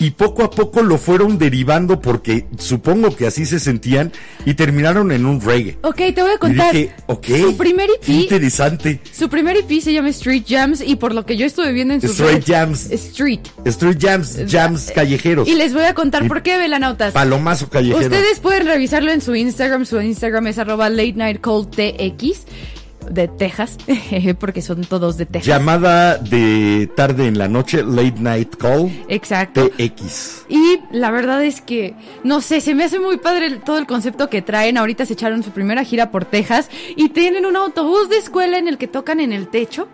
[0.01, 4.11] y poco a poco lo fueron derivando porque supongo que así se sentían
[4.45, 5.77] y terminaron en un reggae.
[5.83, 6.73] Ok, te voy a Y contar.
[6.73, 8.21] dije, ok, Su primer E qué EP.
[8.23, 8.99] interesante.
[9.13, 10.81] Su primer EP se llama Street Jams.
[10.85, 12.89] Y por lo que yo estuve viendo en sus Street Jams.
[12.91, 13.41] Street.
[13.65, 15.47] Street Jams, Jams callejeros.
[15.47, 17.13] Y les voy a contar Y por qué, Velanautas.
[17.13, 17.99] Palomazo callejero.
[18.03, 19.85] Ustedes pueden revisarlo en su Instagram.
[19.85, 22.45] Su Instagram es arroba late night call TX
[23.09, 23.77] de Texas,
[24.39, 25.47] porque son todos de Texas.
[25.47, 29.69] Llamada de tarde en la noche, late night call, Exacto.
[29.69, 30.45] TX.
[30.49, 33.87] Y la verdad es que, no sé, se me hace muy padre el- todo el
[33.87, 34.77] concepto que traen.
[34.77, 38.67] Ahorita se echaron su primera gira por Texas y tienen un autobús de escuela en
[38.67, 39.87] el que tocan en el techo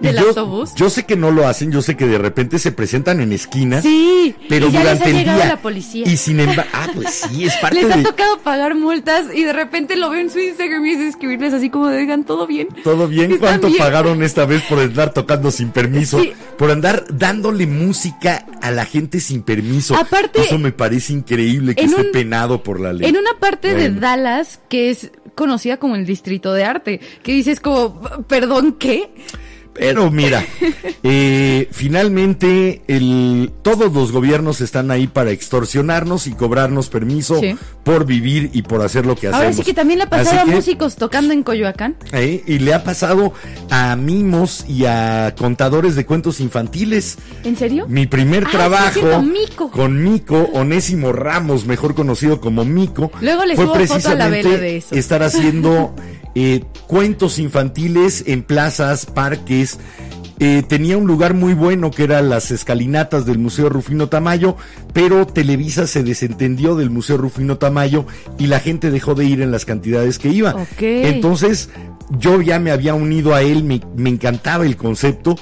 [0.00, 0.74] del yo, autobús.
[0.76, 3.82] yo sé que no lo hacen, yo sé que de repente se presentan en esquinas.
[3.82, 5.46] sí, Pero y ya durante les ha el día.
[5.48, 6.06] la policía.
[6.08, 9.44] Y sin embargo, ah, pues sí, es parte Les ha de tocado pagar multas y
[9.44, 12.68] de repente lo veo en su Instagram y es escribirles así como digan todo bien.
[12.82, 13.32] todo bien.
[13.32, 16.20] ¿Están ¿Cuánto bien?" pagaron esta vez por andar tocando sin permiso?
[16.20, 16.32] Sí.
[16.58, 19.94] Por andar dándole música a la gente sin permiso.
[19.96, 23.08] Aparte, Eso me parece increíble que esté un- penado por la ley.
[23.08, 23.90] En una parte de.
[23.90, 29.10] Dallas que es conocida como el distrito de arte, que dices como, perdón, ¿qué?
[29.74, 30.44] Pero mira,
[31.02, 37.56] eh, finalmente el, todos los gobiernos están ahí para extorsionarnos y cobrarnos permiso Sí.
[37.82, 39.42] por vivir y por hacer lo que hacemos.
[39.44, 41.96] Ahora sí que también le ha pasado Así a que, músicos tocando en Coyoacán.
[42.12, 43.32] eh, y le ha pasado
[43.70, 47.16] a mimos y a contadores de cuentos infantiles.
[47.44, 47.86] ¿En serio?
[47.88, 49.70] Mi primer Ah, trabajo Mico.
[49.70, 54.28] con Mico, Onésimo Ramos, mejor conocido como Mico, Luego le fue subo foto a la
[54.28, 54.94] precisamente vela de eso.
[54.94, 55.94] estar haciendo
[56.34, 59.78] eh, cuentos infantiles en plazas, parques.
[60.38, 64.56] Eh, tenía un lugar muy bueno que eran las escalinatas del Museo Rufino Tamayo,
[64.92, 68.06] pero Televisa se desentendió del Museo Rufino Tamayo
[68.38, 70.66] y la gente dejó de ir en las cantidades que iba.
[70.80, 71.70] Entonces,
[72.18, 75.36] yo ya me había unido a él, me, me encantaba el concepto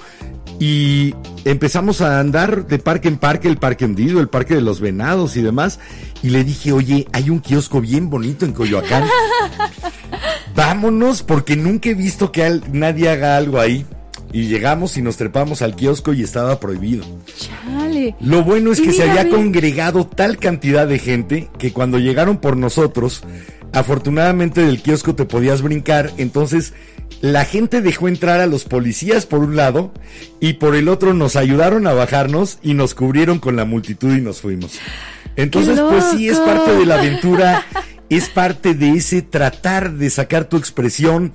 [0.60, 1.14] y
[1.44, 5.36] empezamos a andar de parque en parque, el parque hundido, el parque de los venados
[5.36, 5.80] y demás.
[6.22, 9.04] Y le dije, oye, hay un kiosco bien bonito en Coyoacán.
[10.54, 13.86] Vámonos, porque nunca he visto que al- nadie haga algo ahí.
[14.32, 17.04] Y llegamos y nos trepamos al kiosco y estaba prohibido.
[17.36, 18.14] Chale.
[18.20, 22.56] Lo bueno es que se había congregado tal cantidad de gente que cuando llegaron por
[22.56, 23.22] nosotros,
[23.72, 26.74] afortunadamente del kiosco te podías brincar, entonces
[27.20, 29.92] la gente dejó entrar a los policías por un lado
[30.40, 34.20] y por el otro nos ayudaron a bajarnos y nos cubrieron con la multitud y
[34.20, 34.78] nos fuimos.
[35.36, 37.64] Entonces, ¡Qué pues sí, es parte de la aventura,
[38.08, 41.32] es parte de ese tratar de sacar tu expresión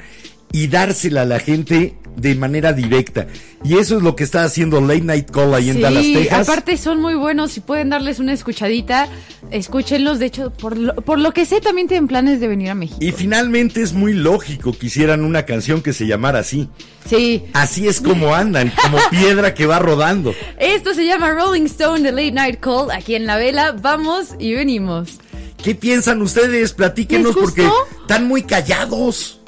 [0.52, 3.28] y dársela a la gente de manera directa.
[3.64, 6.50] Y eso es lo que está haciendo Late Night Call ahí en Sí, Dallas, Texas.
[6.50, 9.08] aparte son muy buenos, si pueden darles una escuchadita,
[9.52, 10.20] escúchenlos.
[10.20, 13.00] De hecho, por lo, por lo que sé, también tienen planes de venir a México.
[13.02, 16.70] Y finalmente es muy lógico que hicieran una canción que se llamara así.
[17.10, 20.34] Sí, Así es como andan, como piedra que va rodando.
[20.60, 23.74] esto se llama Rolling Stone de Late Night Call, aquí en la vela.
[23.74, 25.20] Vamos y venimos.
[25.64, 26.74] ¿Qué piensan ustedes?
[26.74, 27.68] Platíquenos ¿Les porque
[28.02, 29.40] están muy callados.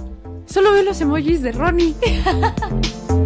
[0.48, 1.94] Solo veo los emojis de Ronnie.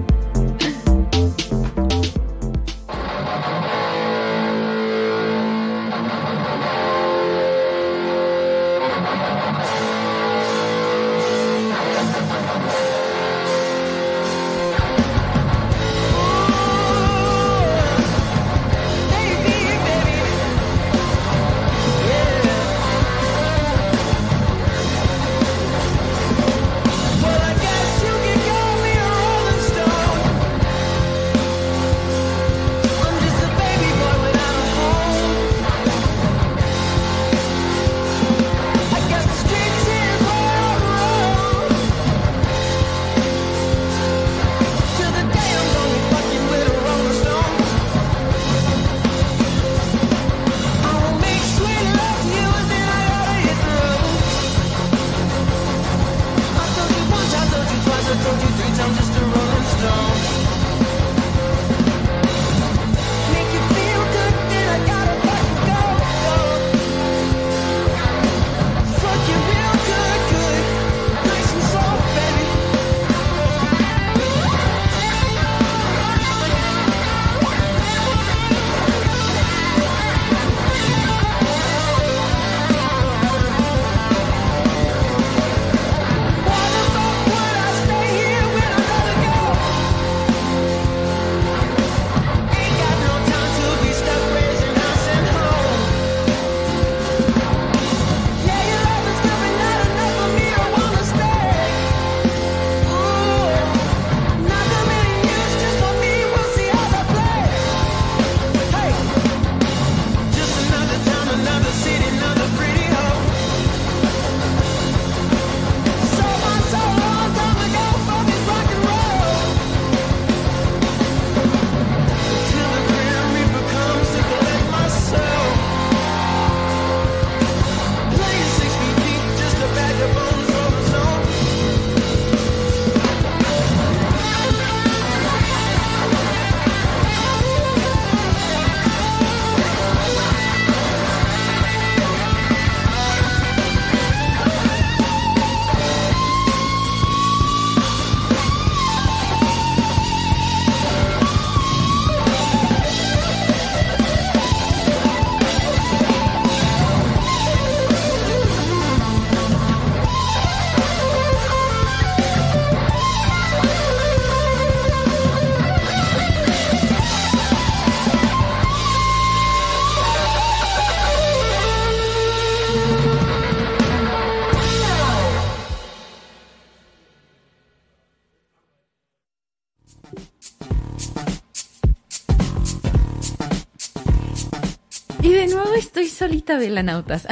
[186.21, 187.25] solita, velanautas.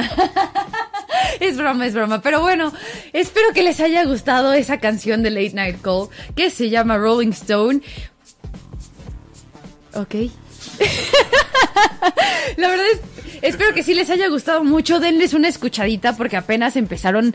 [1.40, 2.20] es broma, es broma.
[2.22, 2.72] Pero bueno,
[3.12, 7.28] espero que les haya gustado esa canción de Late Night Call que se llama Rolling
[7.28, 7.82] Stone.
[9.94, 10.14] Ok.
[12.56, 13.00] La verdad es,
[13.42, 15.00] espero que sí les haya gustado mucho.
[15.00, 17.34] Denles una escuchadita porque apenas empezaron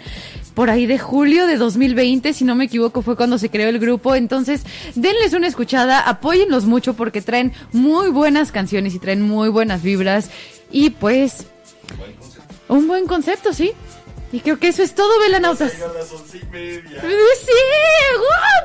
[0.54, 3.80] por ahí de julio de 2020, si no me equivoco, fue cuando se creó el
[3.80, 4.16] grupo.
[4.16, 4.64] Entonces,
[4.96, 10.30] denles una escuchada, apóyenlos mucho porque traen muy buenas canciones y traen muy buenas vibras.
[10.72, 11.46] Y pues,
[12.68, 13.74] un buen concepto, sí.
[14.32, 15.72] Y creo que eso es todo, velanautas.
[15.72, 15.92] Sí, ¡Wow!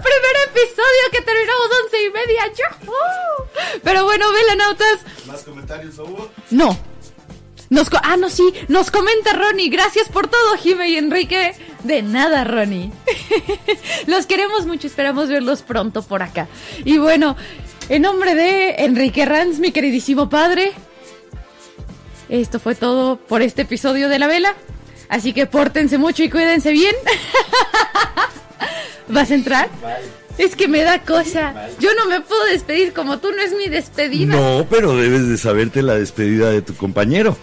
[0.02, 2.46] Primer episodio que terminamos once y media.
[2.48, 2.92] ¡Yujú!
[3.84, 5.00] Pero bueno, velanautas.
[5.26, 5.94] ¿Más comentarios?
[6.50, 6.89] No.
[7.70, 8.52] Nos ah, no, sí.
[8.68, 9.70] Nos comenta Ronnie.
[9.70, 11.54] Gracias por todo, Jime y Enrique.
[11.84, 12.90] De nada, Ronnie.
[14.06, 14.88] Los queremos mucho.
[14.88, 16.48] Esperamos verlos pronto por acá.
[16.84, 17.36] Y bueno,
[17.88, 20.72] en nombre de Enrique Ranz, mi queridísimo padre,
[22.28, 24.54] esto fue todo por este episodio de La Vela.
[25.08, 26.94] Así que pórtense mucho y cuídense bien.
[29.08, 29.68] ¿Vas a entrar?
[30.40, 31.54] Es que me da cosa.
[31.80, 34.34] Yo no me puedo despedir como tú, no es mi despedida.
[34.34, 37.36] No, pero debes de saberte la despedida de tu compañero.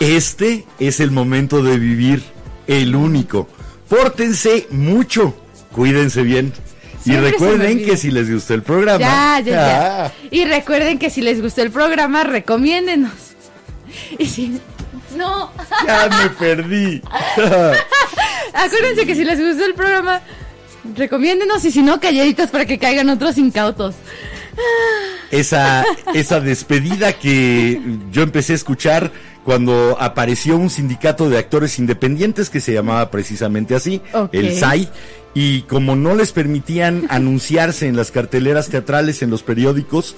[0.00, 2.22] Este es el momento de vivir
[2.66, 3.48] el único.
[3.90, 5.34] Pórtense mucho,
[5.72, 6.54] cuídense bien.
[7.00, 8.98] Y Siempre recuerden que si les gustó el programa.
[8.98, 10.04] Ya, ya, ya.
[10.06, 13.12] Ah, Y recuerden que si les gustó el programa, recomiéndenos.
[14.18, 14.58] Y si.
[15.14, 15.52] No.
[15.86, 17.02] ya me perdí.
[18.54, 20.22] Acuérdense que si les gustó el programa,
[20.94, 21.64] recomiéndenos.
[21.64, 23.94] Y si no, calladitos para que caigan otros incautos.
[25.30, 25.84] esa,
[26.14, 27.80] esa despedida que
[28.10, 29.12] yo empecé a escuchar
[29.48, 34.02] cuando apareció un sindicato de actores independientes que se llamaba precisamente así,
[34.32, 34.90] el SAI,
[35.32, 40.16] y como no les permitían anunciarse en las carteleras teatrales, en los periódicos,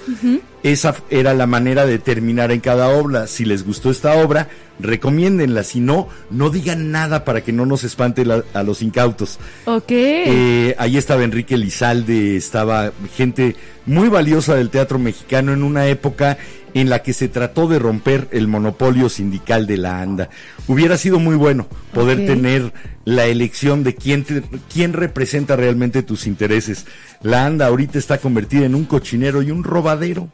[0.65, 3.29] esa era la manera de terminar en cada obra.
[3.29, 4.49] Si les gustó esta obra,
[4.81, 9.39] recomiéndenla, si no, no digan nada para que no nos espante la- a los incautos.
[9.67, 9.85] Ok.
[9.93, 13.55] Eh, ahí estaba Enrique Lizalde, estaba gente
[13.87, 16.37] muy valiosa del teatro mexicano en una época
[16.75, 20.29] en la que se trató de romper el monopolio sindical de la ANDA.
[20.67, 22.73] Hubiera sido muy bueno poder tener
[23.05, 24.43] la elección de quién, te-
[24.73, 26.87] quién representa realmente tus intereses.
[27.23, 30.29] La ANDA ahorita está convertida en un cochinero y un robadero.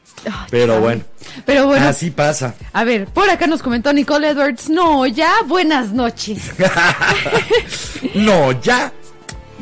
[0.51, 1.03] Pero bueno,
[1.45, 1.87] Pero bueno.
[1.87, 2.55] así pasa.
[2.73, 4.69] A ver, por acá nos comentó Nicole Edwards.
[4.69, 6.39] No, ya, buenas noches.
[8.15, 8.93] No, ya.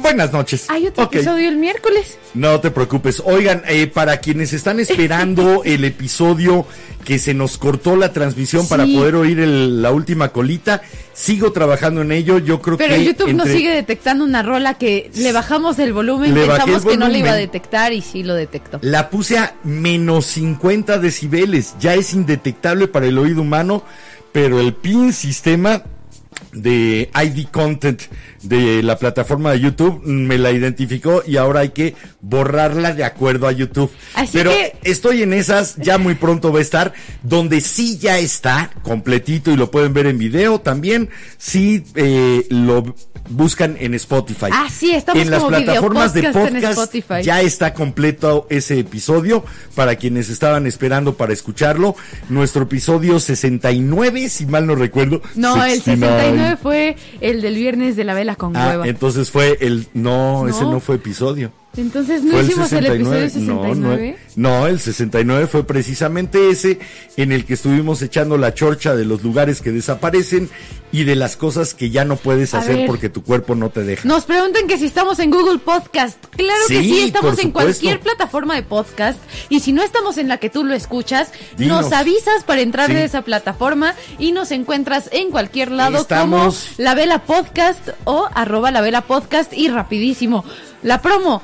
[0.05, 0.67] Buenas noches.
[0.69, 1.15] Hay otro Ok.
[1.15, 2.19] episodio el miércoles.
[2.35, 3.23] No te preocupes.
[3.25, 6.67] Oigan, eh, para quienes están esperando el episodio
[7.07, 10.83] que se nos cortó la transmisión para poder oír el- la última colita,
[11.15, 12.39] sigo trabajando en ello.
[12.39, 13.03] Yo creo Pero que.
[13.05, 16.35] YouTube nos entre- sigue detectando una rola que le bajamos el volumen.
[16.35, 18.81] Le Pensamos el que no le iba a detectar y sí lo detectó.
[18.83, 21.77] La puse a menos 50 decibeles.
[21.81, 23.83] Ya es indetectable para el oído humano,
[24.33, 25.83] pero el PIN sistema
[26.53, 28.01] de ID Content
[28.43, 33.47] de la plataforma de YouTube me la identificó y ahora hay que borrarla de acuerdo
[33.47, 33.91] a YouTube.
[34.15, 36.93] Así Pero que- estoy en esas, ya muy pronto va a estar,
[37.23, 41.09] donde sí ya está completito y lo pueden ver en video también,
[41.39, 42.95] si eh, lo
[43.29, 44.47] buscan en Spotify.
[44.53, 49.45] Ah, sí, estamos en las como plataformas de podcast ya está completo ese episodio
[49.75, 51.97] para quienes estaban esperando para escucharlo.
[52.29, 55.23] Nuestro episodio 69, si mal no recuerdo.
[55.35, 56.23] No, el 69.
[56.23, 58.87] 69 fue el del viernes de la vela con Ah, hueva.
[58.89, 61.53] entonces fue el no, ese no fue episodio.
[61.77, 64.17] Entonces no Fue hicimos el, episodio 69.
[64.37, 66.79] No, no, no, el 69 fue precisamente ese
[67.17, 70.49] en el que estuvimos echando la chorcha de los lugares que desaparecen
[70.93, 72.87] y de las cosas que ya no puedes A hacer ver.
[72.87, 74.07] porque tu cuerpo no te deja.
[74.07, 76.25] Nos preguntan que si estamos en Google Podcast.
[76.37, 79.19] Claro que Sí, estamos en cualquier plataforma de podcast.
[79.49, 81.83] Y si no estamos en la que tú lo escuchas, Dinos.
[81.83, 82.95] nos avisas para entrar Sí.
[82.95, 88.29] de esa plataforma y nos encuentras en cualquier lado Estamos- como La Vela Podcast o
[88.33, 90.45] arroba La Vela Podcast y rapidísimo.
[90.85, 91.43] La promo.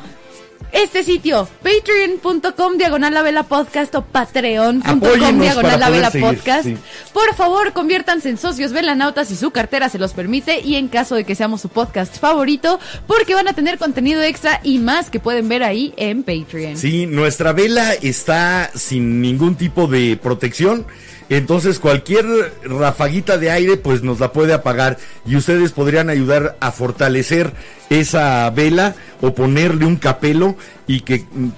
[0.73, 6.65] Este sitio, patreon.com diagonal la vela podcast o patreon.com diagonal la vela podcast.
[6.65, 6.77] sí.
[7.13, 11.17] Por favor, conviértanse en socios velanautas si su cartera se los permite y en caso
[11.17, 15.19] de que seamos su podcast favorito, porque van a tener contenido extra y más que
[15.19, 16.77] pueden ver ahí en Patreon.
[16.77, 20.87] Sí, nuestra vela está sin ningún tipo de protección.
[21.31, 22.27] Entonces cualquier
[22.65, 27.53] rafaguita de aire pues nos la puede apagar y ustedes podrían ayudar a fortalecer
[27.89, 30.57] esa vela o ponerle un capelo
[30.89, 31.49] y que mm,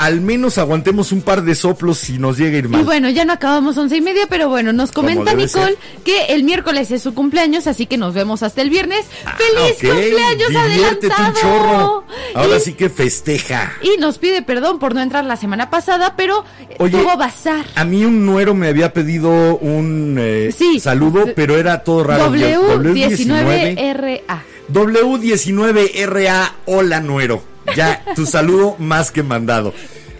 [0.00, 2.80] al menos aguantemos un par de soplos si nos llega a ir mal.
[2.80, 6.42] Y bueno, ya no acabamos once y media, pero bueno, nos comenta Nicole que el
[6.42, 9.04] miércoles es su cumpleaños, así que nos vemos hasta el viernes.
[9.26, 11.40] Ah, ¡Feliz ok, cumpleaños diviértete un adelantado!
[11.40, 12.04] chorro.
[12.34, 13.74] Ahora y, sí que festeja.
[13.82, 17.66] y nos pide perdón por no entrar la semana pasada, pero eh, Oye, tuvo bazar.
[17.74, 20.80] A mí un nuero me había pedido un eh, Sí.
[20.80, 22.32] saludo, pero era todo raro.
[22.32, 24.40] W19RA.
[24.72, 27.49] W19RA, hola nuero.
[27.76, 29.72] Ya, tu saludo más que mandado.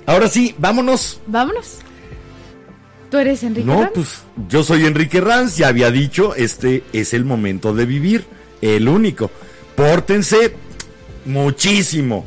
[0.06, 1.20] Ahora sí, vámonos.
[1.26, 1.78] Vámonos.
[3.10, 3.92] ¿Tú eres Enrique No, Ranz?
[3.94, 4.08] pues
[4.48, 8.24] yo soy Enrique Ranz, ya había dicho, este es el momento de vivir,
[8.60, 9.30] el único.
[9.74, 10.54] Pórtense
[11.24, 12.24] muchísimo.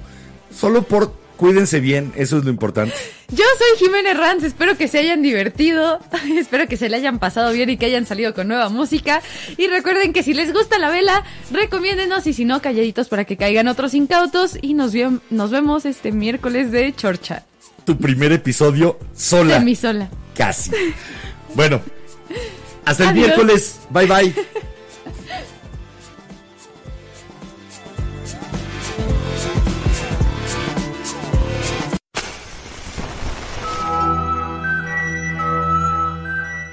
[0.53, 1.13] Solo por
[1.43, 2.95] cuídense bien, eso es lo importante.
[3.27, 5.99] Yo soy Jiménez Ranz, espero que se hayan divertido,
[6.37, 9.21] espero que se le hayan pasado bien y que hayan salido con nueva música.
[9.57, 13.35] Y recuerden que si les gusta la vela, recomiéndenos y si no, calladitos para que
[13.35, 14.57] caigan otros incautos.
[14.61, 14.93] Y nos,
[15.31, 17.43] nos vemos este miércoles de Chorcha,
[17.83, 19.59] Tu primer episodio sola.
[19.59, 20.09] semisola.
[20.37, 20.71] Casi.
[21.55, 21.81] Bueno,
[22.85, 23.25] hasta el Adiós.
[23.27, 23.79] miércoles.
[23.89, 24.33] Bye bye.